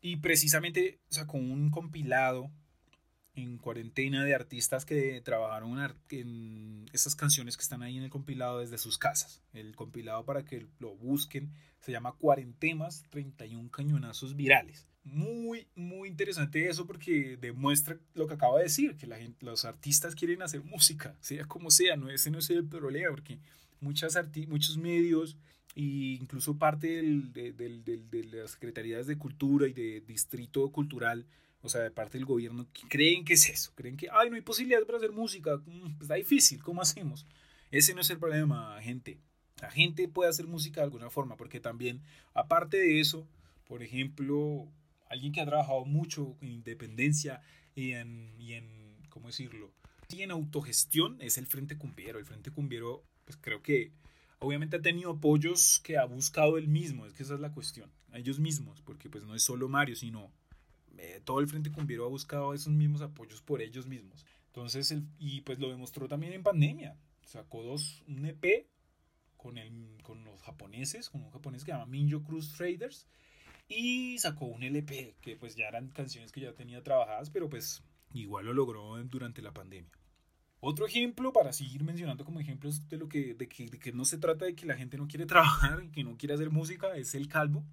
Y 0.00 0.16
precisamente 0.16 0.98
sacó 1.08 1.36
un 1.36 1.70
compilado 1.70 2.50
en 3.36 3.58
cuarentena 3.58 4.24
de 4.24 4.34
artistas 4.34 4.84
que 4.84 5.20
trabajaron 5.20 5.78
en 6.10 6.86
esas 6.92 7.14
canciones 7.14 7.56
que 7.56 7.62
están 7.62 7.82
ahí 7.82 7.98
en 7.98 8.04
el 8.04 8.10
compilado 8.10 8.58
desde 8.58 8.78
sus 8.78 8.98
casas. 8.98 9.42
El 9.52 9.76
compilado 9.76 10.24
para 10.24 10.44
que 10.44 10.66
lo 10.80 10.96
busquen 10.96 11.52
se 11.80 11.92
llama 11.92 12.16
Cuarentemas 12.18 13.04
31 13.10 13.70
cañonazos 13.70 14.34
virales. 14.34 14.86
Muy, 15.06 15.68
muy 15.76 16.08
interesante 16.08 16.68
eso 16.68 16.84
porque 16.84 17.36
demuestra 17.40 17.96
lo 18.14 18.26
que 18.26 18.34
acabo 18.34 18.56
de 18.56 18.64
decir, 18.64 18.96
que 18.96 19.06
la 19.06 19.16
los 19.40 19.64
artistas 19.64 20.16
quieren 20.16 20.42
hacer 20.42 20.64
música, 20.64 21.14
sea 21.20 21.44
como 21.44 21.70
sea, 21.70 21.96
no, 21.96 22.10
ese 22.10 22.28
no 22.28 22.40
es 22.40 22.50
el 22.50 22.64
problema, 22.64 23.10
porque 23.10 23.38
muchas 23.80 24.18
muchos 24.48 24.76
medios 24.76 25.36
e 25.76 26.18
incluso 26.20 26.58
parte 26.58 26.88
del, 26.88 27.32
del, 27.32 27.84
de 27.84 28.24
las 28.24 28.52
secretarías 28.52 29.06
de 29.06 29.16
cultura 29.16 29.68
y 29.68 29.72
de 29.72 30.00
distrito 30.00 30.68
cultural, 30.72 31.24
o 31.62 31.68
sea, 31.68 31.82
de 31.82 31.92
parte 31.92 32.18
del 32.18 32.24
gobierno, 32.24 32.66
creen 32.88 33.24
que 33.24 33.34
es 33.34 33.48
eso, 33.48 33.70
creen 33.76 33.96
que, 33.96 34.08
ay, 34.10 34.28
no 34.28 34.34
hay 34.34 34.42
posibilidades 34.42 34.86
para 34.86 34.98
hacer 34.98 35.12
música, 35.12 35.56
mm, 35.58 35.98
pues 35.98 36.02
está 36.02 36.14
difícil, 36.14 36.62
¿cómo 36.64 36.82
hacemos? 36.82 37.26
Ese 37.70 37.94
no 37.94 38.00
es 38.00 38.10
el 38.10 38.18
problema, 38.18 38.76
gente. 38.82 39.18
La 39.60 39.70
gente 39.70 40.08
puede 40.08 40.30
hacer 40.30 40.48
música 40.48 40.80
de 40.80 40.86
alguna 40.86 41.10
forma, 41.10 41.36
porque 41.36 41.60
también, 41.60 42.02
aparte 42.34 42.76
de 42.78 43.00
eso, 43.00 43.24
por 43.68 43.82
ejemplo, 43.82 44.68
alguien 45.08 45.32
que 45.32 45.40
ha 45.40 45.46
trabajado 45.46 45.84
mucho 45.84 46.36
en 46.40 46.52
independencia 46.52 47.42
y 47.74 47.92
en, 47.92 48.34
y 48.38 48.54
en 48.54 48.96
¿cómo 49.08 49.28
decirlo? 49.28 49.72
Y 50.08 50.22
en 50.22 50.30
autogestión 50.30 51.16
es 51.20 51.38
el 51.38 51.46
Frente 51.46 51.76
Cumbiero. 51.76 52.18
El 52.18 52.26
Frente 52.26 52.50
Cumbiero, 52.50 53.02
pues 53.24 53.38
creo 53.40 53.62
que 53.62 53.92
obviamente 54.38 54.76
ha 54.76 54.82
tenido 54.82 55.12
apoyos 55.12 55.80
que 55.82 55.98
ha 55.98 56.04
buscado 56.04 56.58
él 56.58 56.68
mismo, 56.68 57.06
es 57.06 57.12
que 57.12 57.22
esa 57.22 57.34
es 57.34 57.40
la 57.40 57.52
cuestión, 57.52 57.90
ellos 58.12 58.38
mismos, 58.38 58.82
porque 58.82 59.08
pues 59.08 59.24
no 59.24 59.34
es 59.34 59.42
solo 59.42 59.68
Mario, 59.68 59.96
sino 59.96 60.30
eh, 60.98 61.20
todo 61.24 61.40
el 61.40 61.48
Frente 61.48 61.72
Cumbiero 61.72 62.04
ha 62.04 62.08
buscado 62.08 62.54
esos 62.54 62.72
mismos 62.72 63.02
apoyos 63.02 63.40
por 63.40 63.60
ellos 63.60 63.86
mismos. 63.86 64.24
Entonces, 64.48 64.90
el, 64.90 65.04
y 65.18 65.42
pues 65.42 65.58
lo 65.58 65.68
demostró 65.70 66.08
también 66.08 66.32
en 66.32 66.42
pandemia. 66.42 66.96
Sacó 67.24 67.62
dos, 67.62 68.02
un 68.06 68.24
EP 68.24 68.66
con, 69.36 69.58
el, 69.58 69.98
con 70.02 70.24
los 70.24 70.42
japoneses, 70.42 71.10
con 71.10 71.22
un 71.22 71.30
japonés 71.30 71.62
que 71.62 71.72
se 71.72 71.76
llama 71.76 71.90
Minjo 71.90 72.22
Cruz 72.22 72.52
Traders, 72.52 73.06
y 73.68 74.18
sacó 74.18 74.46
un 74.46 74.62
LP, 74.62 75.16
que 75.20 75.36
pues 75.36 75.56
ya 75.56 75.66
eran 75.66 75.88
canciones 75.88 76.32
que 76.32 76.40
ya 76.40 76.54
tenía 76.54 76.82
trabajadas, 76.82 77.30
pero 77.30 77.48
pues 77.48 77.82
igual 78.12 78.46
lo 78.46 78.54
logró 78.54 79.02
durante 79.04 79.42
la 79.42 79.52
pandemia. 79.52 79.90
Otro 80.60 80.86
ejemplo, 80.86 81.32
para 81.32 81.52
seguir 81.52 81.84
mencionando 81.84 82.24
como 82.24 82.40
ejemplos 82.40 82.88
de 82.88 82.96
lo 82.96 83.08
que, 83.08 83.34
de 83.34 83.48
que, 83.48 83.66
de 83.66 83.78
que 83.78 83.92
no 83.92 84.04
se 84.04 84.18
trata 84.18 84.46
de 84.46 84.54
que 84.54 84.66
la 84.66 84.76
gente 84.76 84.96
no 84.96 85.06
quiere 85.06 85.26
trabajar 85.26 85.84
y 85.84 85.90
que 85.90 86.04
no 86.04 86.16
quiere 86.16 86.34
hacer 86.34 86.50
música, 86.50 86.96
es 86.96 87.14
el 87.14 87.28
Calvo. 87.28 87.64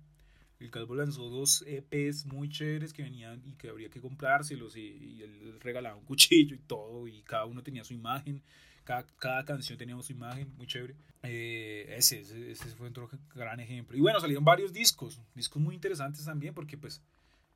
El 0.59 0.71
Calvo 0.71 0.95
lanzó 0.95 1.29
dos 1.29 1.63
EPs 1.67 2.25
muy 2.25 2.49
chéveres 2.49 2.93
que 2.93 3.03
venían 3.03 3.41
y 3.45 3.53
que 3.53 3.69
habría 3.69 3.89
que 3.89 3.99
comprárselos 3.99 4.77
y, 4.77 4.81
y 4.81 5.21
él 5.23 5.59
regalaba 5.59 5.95
un 5.95 6.05
cuchillo 6.05 6.55
y 6.55 6.59
todo 6.59 7.07
y 7.07 7.21
cada 7.23 7.45
uno 7.45 7.63
tenía 7.63 7.83
su 7.83 7.93
imagen 7.93 8.41
cada, 8.83 9.05
cada 9.17 9.45
canción 9.45 9.77
tenía 9.77 9.99
su 10.01 10.11
imagen, 10.11 10.53
muy 10.57 10.67
chévere. 10.67 10.95
Eh, 11.23 11.93
ese, 11.97 12.21
ese, 12.21 12.65
fue 12.75 12.89
otro 12.89 13.09
gran 13.33 13.59
ejemplo. 13.59 13.97
Y 13.97 14.01
bueno, 14.01 14.19
salieron 14.19 14.43
varios 14.43 14.73
discos, 14.73 15.21
discos 15.35 15.61
muy 15.61 15.75
interesantes 15.75 16.25
también, 16.25 16.53
porque 16.53 16.77
pues 16.77 17.01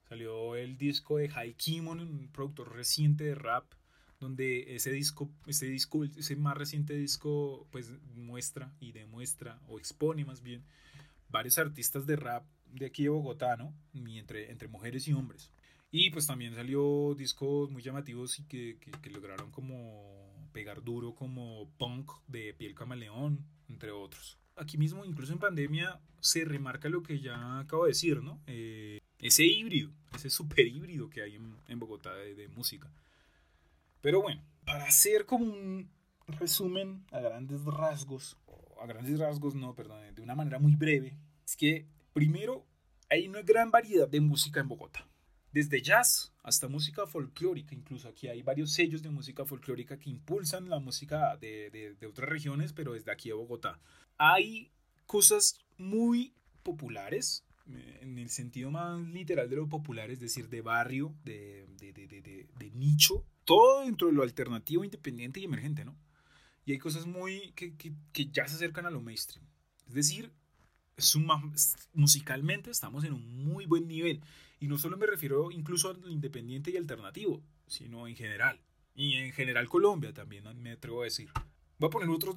salió 0.07 0.55
el 0.55 0.77
disco 0.77 1.17
de 1.17 1.29
Haikimon, 1.29 1.99
un 1.99 2.29
productor 2.31 2.73
reciente 2.73 3.25
de 3.25 3.35
rap, 3.35 3.65
donde 4.19 4.75
ese 4.75 4.91
disco, 4.91 5.29
ese 5.45 5.67
disco, 5.67 6.03
ese 6.05 6.35
más 6.35 6.57
reciente 6.57 6.93
disco, 6.93 7.67
pues 7.71 7.91
muestra 8.15 8.73
y 8.79 8.93
demuestra, 8.93 9.59
o 9.67 9.77
expone 9.77 10.23
más 10.25 10.41
bien, 10.41 10.63
varios 11.29 11.57
artistas 11.57 12.05
de 12.07 12.15
rap 12.15 12.45
de 12.73 12.85
aquí 12.85 13.03
de 13.03 13.09
Bogotá, 13.09 13.57
¿no? 13.57 13.73
Entre, 13.93 14.51
entre 14.51 14.67
mujeres 14.67 15.07
y 15.07 15.13
hombres. 15.13 15.51
Y 15.91 16.09
pues 16.09 16.27
también 16.27 16.53
salió 16.53 17.15
discos 17.15 17.69
muy 17.71 17.81
llamativos 17.81 18.39
y 18.39 18.43
que, 18.43 18.77
que, 18.79 19.09
lograron 19.09 19.51
como 19.51 20.47
pegar 20.51 20.83
duro 20.83 21.15
como 21.15 21.69
punk 21.77 22.11
de 22.27 22.53
piel 22.53 22.75
camaleón, 22.75 23.45
entre 23.69 23.91
otros. 23.91 24.37
Aquí 24.55 24.77
mismo, 24.77 25.05
incluso 25.05 25.33
en 25.33 25.39
pandemia, 25.39 25.99
se 26.19 26.43
remarca 26.43 26.89
lo 26.89 27.03
que 27.03 27.19
ya 27.19 27.59
acabo 27.59 27.85
de 27.85 27.91
decir, 27.91 28.21
¿no? 28.21 28.41
Eh, 28.47 28.99
ese 29.19 29.45
híbrido, 29.45 29.91
ese 30.15 30.29
super 30.29 30.67
híbrido 30.67 31.09
que 31.09 31.21
hay 31.21 31.35
en, 31.35 31.79
Bogotá 31.79 32.13
de, 32.13 32.47
música. 32.49 32.91
Pero 34.01 34.21
bueno, 34.21 34.41
para 34.65 34.85
hacer 34.85 35.25
como 35.25 35.45
un 35.45 35.89
resumen 36.27 37.05
a 37.11 37.19
grandes 37.19 37.63
rasgos, 37.63 38.37
a 38.81 38.85
grandes 38.85 39.19
rasgos 39.19 39.55
no, 39.55 39.73
perdón, 39.73 39.99
de 40.13 40.21
una 40.21 40.35
manera 40.35 40.59
muy 40.59 40.75
breve, 40.75 41.17
es 41.45 41.55
que 41.55 41.87
primero 42.17 42.65
hay 43.11 43.27
una 43.27 43.43
gran 43.43 43.69
variedad 43.69 44.07
de 44.07 44.21
música 44.21 44.59
en 44.59 44.67
Bogotá 44.67 45.07
desde 45.51 45.83
jazz 45.83 46.33
hasta 46.41 46.67
música 46.67 47.05
folclórica, 47.05 47.75
incluso 47.75 48.07
aquí 48.07 48.27
hay 48.27 48.41
varios 48.41 48.73
sellos 48.73 49.03
de 49.03 49.11
música 49.11 49.45
folclórica 49.45 49.99
que 49.99 50.09
impulsan 50.09 50.67
la 50.67 50.79
música 50.79 51.37
de, 51.37 51.69
de, 51.99 52.07
otras 52.07 52.27
regiones, 52.27 52.73
pero 52.73 52.93
desde 52.93 53.11
aquí 53.11 53.29
de 53.29 53.35
Bogotá. 53.35 53.79
Hay 54.17 54.71
cosas 55.05 55.59
muy 55.77 56.33
populares, 56.63 57.45
eh, 57.71 57.99
en 58.01 58.17
el 58.17 58.29
sentido 58.29 58.71
más 58.71 58.99
literal 59.07 59.47
de 59.47 59.55
lo 59.55 59.69
popular, 59.69 60.09
es 60.09 60.19
decir, 60.19 60.49
de 60.49 60.61
barrio, 60.61 61.15
de, 61.23 61.67
de 61.77 62.71
nicho, 62.71 63.23
todo 63.45 63.85
dentro 63.85 64.07
de 64.07 64.13
lo 64.13 64.23
alternativo, 64.23 64.83
independiente 64.83 65.39
y 65.39 65.43
emergente, 65.43 65.85
¿no? 65.85 65.95
Y 66.65 66.71
hay 66.71 66.79
cosas 66.79 67.05
muy 67.05 67.51
que, 67.51 67.75
que, 67.77 67.93
que 68.11 68.25
ya 68.25 68.47
se 68.47 68.55
acercan 68.55 68.87
a 68.87 68.91
lo 68.91 69.01
mainstream. 69.01 69.45
Es 69.87 69.93
decir, 69.93 70.31
musicalmente 71.93 72.71
estamos 72.71 73.03
en 73.03 73.13
un 73.13 73.45
muy 73.45 73.65
buen 73.65 73.87
nivel. 73.87 74.21
Y 74.59 74.67
no 74.67 74.77
solo 74.77 74.97
me 74.97 75.05
refiero 75.05 75.51
incluso 75.51 75.89
al 75.89 76.11
independiente 76.11 76.71
y 76.71 76.77
alternativo, 76.77 77.41
sino 77.67 78.07
en 78.07 78.15
general. 78.15 78.59
Y 78.95 79.13
en 79.13 79.31
general 79.31 79.69
Colombia 79.69 80.13
también 80.13 80.43
me 80.61 80.71
atrevo 80.71 81.01
a 81.01 81.05
decir. 81.05 81.29
Voy 81.77 81.87
a 81.87 81.91
poner 81.91 82.09
otros 82.09 82.35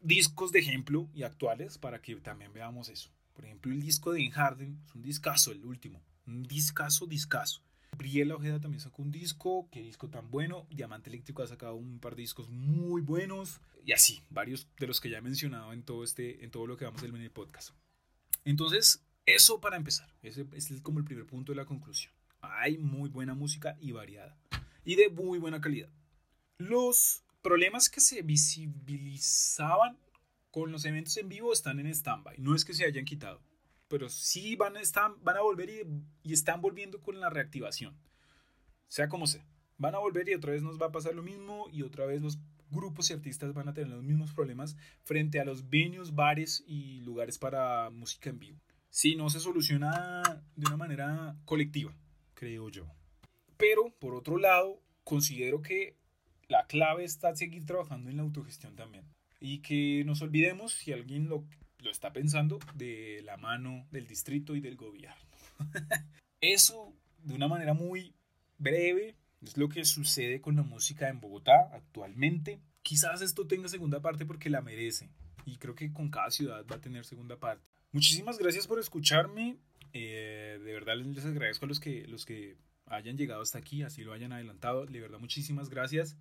discos 0.00 0.52
de 0.52 0.60
ejemplo 0.60 1.08
y 1.14 1.22
actuales 1.22 1.78
para 1.78 2.00
que 2.00 2.16
también 2.16 2.52
veamos 2.52 2.88
eso. 2.88 3.10
Por 3.34 3.44
ejemplo, 3.44 3.72
el 3.72 3.82
disco 3.82 4.12
de 4.12 4.30
Harden 4.30 4.80
es 4.86 4.94
un 4.94 5.02
discazo, 5.02 5.52
el 5.52 5.64
último. 5.64 6.02
Un 6.26 6.42
discazo, 6.44 7.06
discazo. 7.06 7.62
Briela 7.96 8.34
Ojeda 8.34 8.60
también 8.60 8.80
sacó 8.80 9.02
un 9.02 9.12
disco, 9.12 9.68
qué 9.70 9.82
disco 9.82 10.08
tan 10.08 10.30
bueno. 10.30 10.66
Diamante 10.70 11.10
Eléctrico 11.10 11.42
ha 11.42 11.46
sacado 11.46 11.76
un 11.76 11.98
par 11.98 12.16
de 12.16 12.22
discos 12.22 12.48
muy 12.48 13.02
buenos. 13.02 13.60
Y 13.84 13.92
así, 13.92 14.22
varios 14.30 14.66
de 14.78 14.86
los 14.86 15.00
que 15.00 15.10
ya 15.10 15.18
he 15.18 15.22
mencionado 15.22 15.72
en 15.72 15.82
todo, 15.82 16.04
este, 16.04 16.44
en 16.44 16.50
todo 16.50 16.66
lo 16.66 16.76
que 16.76 16.84
vamos 16.84 17.02
a 17.02 17.06
ver 17.06 17.14
en 17.14 17.22
el 17.22 17.30
podcast. 17.30 17.70
Entonces, 18.44 19.04
eso 19.26 19.60
para 19.60 19.76
empezar. 19.76 20.12
Ese, 20.22 20.46
es 20.52 20.80
como 20.80 20.98
el 20.98 21.04
primer 21.04 21.26
punto 21.26 21.52
de 21.52 21.56
la 21.56 21.64
conclusión. 21.64 22.12
Hay 22.40 22.78
muy 22.78 23.08
buena 23.08 23.34
música 23.34 23.76
y 23.80 23.92
variada. 23.92 24.36
Y 24.84 24.96
de 24.96 25.08
muy 25.08 25.38
buena 25.38 25.60
calidad. 25.60 25.90
Los 26.58 27.22
problemas 27.40 27.88
que 27.88 28.00
se 28.00 28.22
visibilizaban 28.22 29.98
con 30.50 30.72
los 30.72 30.84
eventos 30.84 31.16
en 31.16 31.28
vivo 31.28 31.52
están 31.52 31.78
en 31.78 31.86
stand-by. 31.86 32.38
No 32.38 32.54
es 32.54 32.64
que 32.64 32.74
se 32.74 32.84
hayan 32.84 33.04
quitado. 33.04 33.40
Pero 33.92 34.08
sí 34.08 34.56
van 34.56 34.76
a, 34.76 34.80
van 35.20 35.36
a 35.36 35.42
volver 35.42 35.68
y, 35.68 35.82
y 36.22 36.32
están 36.32 36.60
volviendo 36.62 37.00
con 37.00 37.20
la 37.20 37.28
reactivación. 37.28 37.94
Sea 38.88 39.08
como 39.08 39.26
sea. 39.26 39.46
Van 39.76 39.94
a 39.94 39.98
volver 39.98 40.28
y 40.28 40.34
otra 40.34 40.52
vez 40.52 40.62
nos 40.62 40.80
va 40.80 40.86
a 40.86 40.92
pasar 40.92 41.14
lo 41.14 41.22
mismo 41.22 41.68
y 41.70 41.82
otra 41.82 42.06
vez 42.06 42.22
los 42.22 42.38
grupos 42.70 43.10
y 43.10 43.12
artistas 43.12 43.52
van 43.52 43.68
a 43.68 43.74
tener 43.74 43.90
los 43.90 44.02
mismos 44.02 44.32
problemas 44.32 44.76
frente 45.04 45.40
a 45.40 45.44
los 45.44 45.68
venues, 45.68 46.14
bares 46.14 46.64
y 46.66 47.00
lugares 47.00 47.38
para 47.38 47.90
música 47.90 48.30
en 48.30 48.38
vivo 48.38 48.60
si 48.92 49.16
no 49.16 49.30
se 49.30 49.40
soluciona 49.40 50.22
de 50.54 50.66
una 50.66 50.76
manera 50.76 51.34
colectiva, 51.46 51.96
creo 52.34 52.68
yo. 52.68 52.86
Pero, 53.56 53.90
por 53.98 54.14
otro 54.14 54.36
lado, 54.36 54.82
considero 55.02 55.62
que 55.62 55.96
la 56.46 56.66
clave 56.66 57.02
está 57.02 57.34
seguir 57.34 57.64
trabajando 57.64 58.10
en 58.10 58.18
la 58.18 58.22
autogestión 58.22 58.76
también. 58.76 59.06
Y 59.40 59.60
que 59.60 60.04
nos 60.04 60.20
olvidemos, 60.20 60.74
si 60.74 60.92
alguien 60.92 61.30
lo, 61.30 61.46
lo 61.82 61.90
está 61.90 62.12
pensando, 62.12 62.58
de 62.74 63.20
la 63.24 63.36
mano 63.36 63.86
del 63.90 64.06
distrito 64.06 64.56
y 64.56 64.60
del 64.60 64.76
gobierno. 64.76 65.16
Eso, 66.40 66.94
de 67.18 67.34
una 67.34 67.48
manera 67.48 67.74
muy 67.74 68.14
breve, 68.58 69.16
es 69.42 69.56
lo 69.56 69.68
que 69.68 69.84
sucede 69.84 70.40
con 70.40 70.56
la 70.56 70.62
música 70.62 71.08
en 71.08 71.20
Bogotá 71.20 71.70
actualmente. 71.72 72.60
Quizás 72.82 73.22
esto 73.22 73.46
tenga 73.46 73.68
segunda 73.68 74.00
parte 74.00 74.26
porque 74.26 74.50
la 74.50 74.62
merece. 74.62 75.10
Y 75.44 75.56
creo 75.58 75.74
que 75.74 75.92
con 75.92 76.10
cada 76.10 76.30
ciudad 76.30 76.64
va 76.70 76.76
a 76.76 76.80
tener 76.80 77.04
segunda 77.04 77.38
parte. 77.38 77.64
Muchísimas 77.92 78.38
gracias 78.38 78.66
por 78.66 78.78
escucharme. 78.78 79.58
Eh, 79.92 80.58
de 80.64 80.72
verdad 80.72 80.96
les 80.96 81.24
agradezco 81.24 81.66
a 81.66 81.68
los 81.68 81.80
que, 81.80 82.06
los 82.06 82.24
que 82.24 82.56
hayan 82.86 83.16
llegado 83.16 83.42
hasta 83.42 83.58
aquí, 83.58 83.82
así 83.82 84.02
lo 84.02 84.12
hayan 84.12 84.32
adelantado. 84.32 84.86
De 84.86 85.00
verdad, 85.00 85.18
muchísimas 85.18 85.68
gracias. 85.68 86.16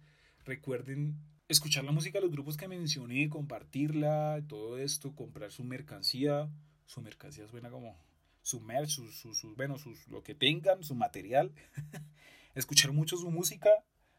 Recuerden 0.45 1.17
escuchar 1.51 1.83
la 1.83 1.91
música 1.91 2.19
de 2.19 2.25
los 2.25 2.31
grupos 2.31 2.57
que 2.57 2.67
mencioné, 2.67 3.29
compartirla, 3.29 4.41
todo 4.47 4.77
esto, 4.77 5.13
comprar 5.13 5.51
su 5.51 5.63
mercancía. 5.63 6.49
Su 6.85 7.01
mercancía 7.01 7.47
suena 7.47 7.69
como 7.69 7.97
su 8.41 8.59
merch, 8.59 8.89
su, 8.89 9.33
su, 9.33 9.55
bueno, 9.55 9.77
sus, 9.77 10.07
lo 10.07 10.23
que 10.23 10.35
tengan, 10.35 10.83
su 10.83 10.95
material. 10.95 11.53
escuchar 12.55 12.91
mucho 12.91 13.17
su 13.17 13.29
música, 13.29 13.69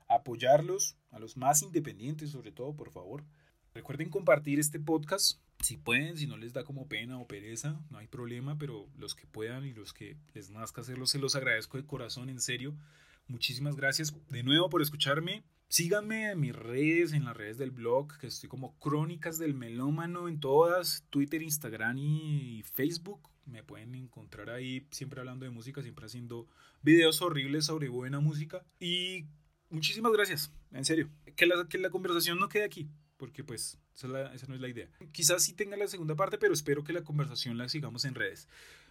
apoyarlos, 0.08 0.96
a 1.10 1.18
los 1.18 1.36
más 1.36 1.62
independientes 1.62 2.30
sobre 2.30 2.52
todo, 2.52 2.74
por 2.74 2.90
favor. 2.90 3.24
Recuerden 3.74 4.10
compartir 4.10 4.58
este 4.60 4.78
podcast, 4.78 5.38
si 5.62 5.78
pueden, 5.78 6.18
si 6.18 6.26
no 6.26 6.36
les 6.36 6.52
da 6.52 6.64
como 6.64 6.88
pena 6.88 7.18
o 7.18 7.26
pereza, 7.26 7.80
no 7.90 7.98
hay 7.98 8.06
problema, 8.06 8.58
pero 8.58 8.88
los 8.98 9.14
que 9.14 9.26
puedan 9.26 9.64
y 9.64 9.72
los 9.72 9.94
que 9.94 10.16
les 10.34 10.50
nazca 10.50 10.82
hacerlo, 10.82 11.06
se 11.06 11.18
los 11.18 11.36
agradezco 11.36 11.78
de 11.78 11.86
corazón, 11.86 12.28
en 12.28 12.40
serio. 12.40 12.74
Muchísimas 13.28 13.76
gracias 13.76 14.12
de 14.28 14.42
nuevo 14.42 14.68
por 14.68 14.82
escucharme. 14.82 15.42
Síganme 15.72 16.30
en 16.30 16.38
mis 16.38 16.54
redes, 16.54 17.14
en 17.14 17.24
las 17.24 17.34
redes 17.34 17.56
del 17.56 17.70
blog, 17.70 18.18
que 18.18 18.26
estoy 18.26 18.46
como 18.46 18.78
Crónicas 18.78 19.38
del 19.38 19.54
Melómano 19.54 20.28
en 20.28 20.38
todas, 20.38 21.06
Twitter, 21.08 21.40
Instagram 21.40 21.96
y 21.96 22.62
Facebook. 22.62 23.30
Me 23.46 23.64
pueden 23.64 23.94
encontrar 23.94 24.50
ahí 24.50 24.86
siempre 24.90 25.20
hablando 25.20 25.46
de 25.46 25.50
música, 25.50 25.80
siempre 25.80 26.04
haciendo 26.04 26.46
videos 26.82 27.22
horribles 27.22 27.64
sobre 27.64 27.88
buena 27.88 28.20
música. 28.20 28.62
Y 28.80 29.24
muchísimas 29.70 30.12
gracias, 30.12 30.52
en 30.72 30.84
serio. 30.84 31.08
Que 31.36 31.46
la, 31.46 31.66
que 31.66 31.78
la 31.78 31.88
conversación 31.88 32.38
no 32.38 32.50
quede 32.50 32.64
aquí, 32.64 32.90
porque 33.16 33.42
pues 33.42 33.78
esa, 33.94 34.08
no 34.08 34.54
es 34.54 34.60
la 34.60 34.68
idea. 34.68 34.90
Quizás 35.10 35.42
sí 35.42 35.54
tenga 35.54 35.78
la 35.78 35.88
segunda 35.88 36.14
parte, 36.14 36.36
pero 36.36 36.52
espero 36.52 36.84
que 36.84 36.92
la 36.92 37.02
conversación 37.02 37.56
la 37.56 37.70
sigamos 37.70 38.04
en 38.04 38.14
redes. 38.14 38.46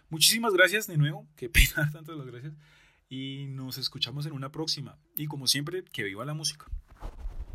Muchísimas 0.08 0.52
gracias 0.52 0.88
de 0.88 0.96
nuevo, 0.96 1.28
qué 1.36 1.48
pena 1.48 1.88
tantas 1.92 2.16
las 2.16 2.26
gracias 2.26 2.54
y 3.12 3.44
nos 3.46 3.76
escuchamos 3.76 4.24
en 4.24 4.32
una 4.32 4.50
próxima. 4.50 4.98
Y 5.18 5.26
como 5.26 5.46
siempre, 5.46 5.84
que 5.84 6.02
viva 6.02 6.24
la 6.24 6.32
música. 6.32 6.68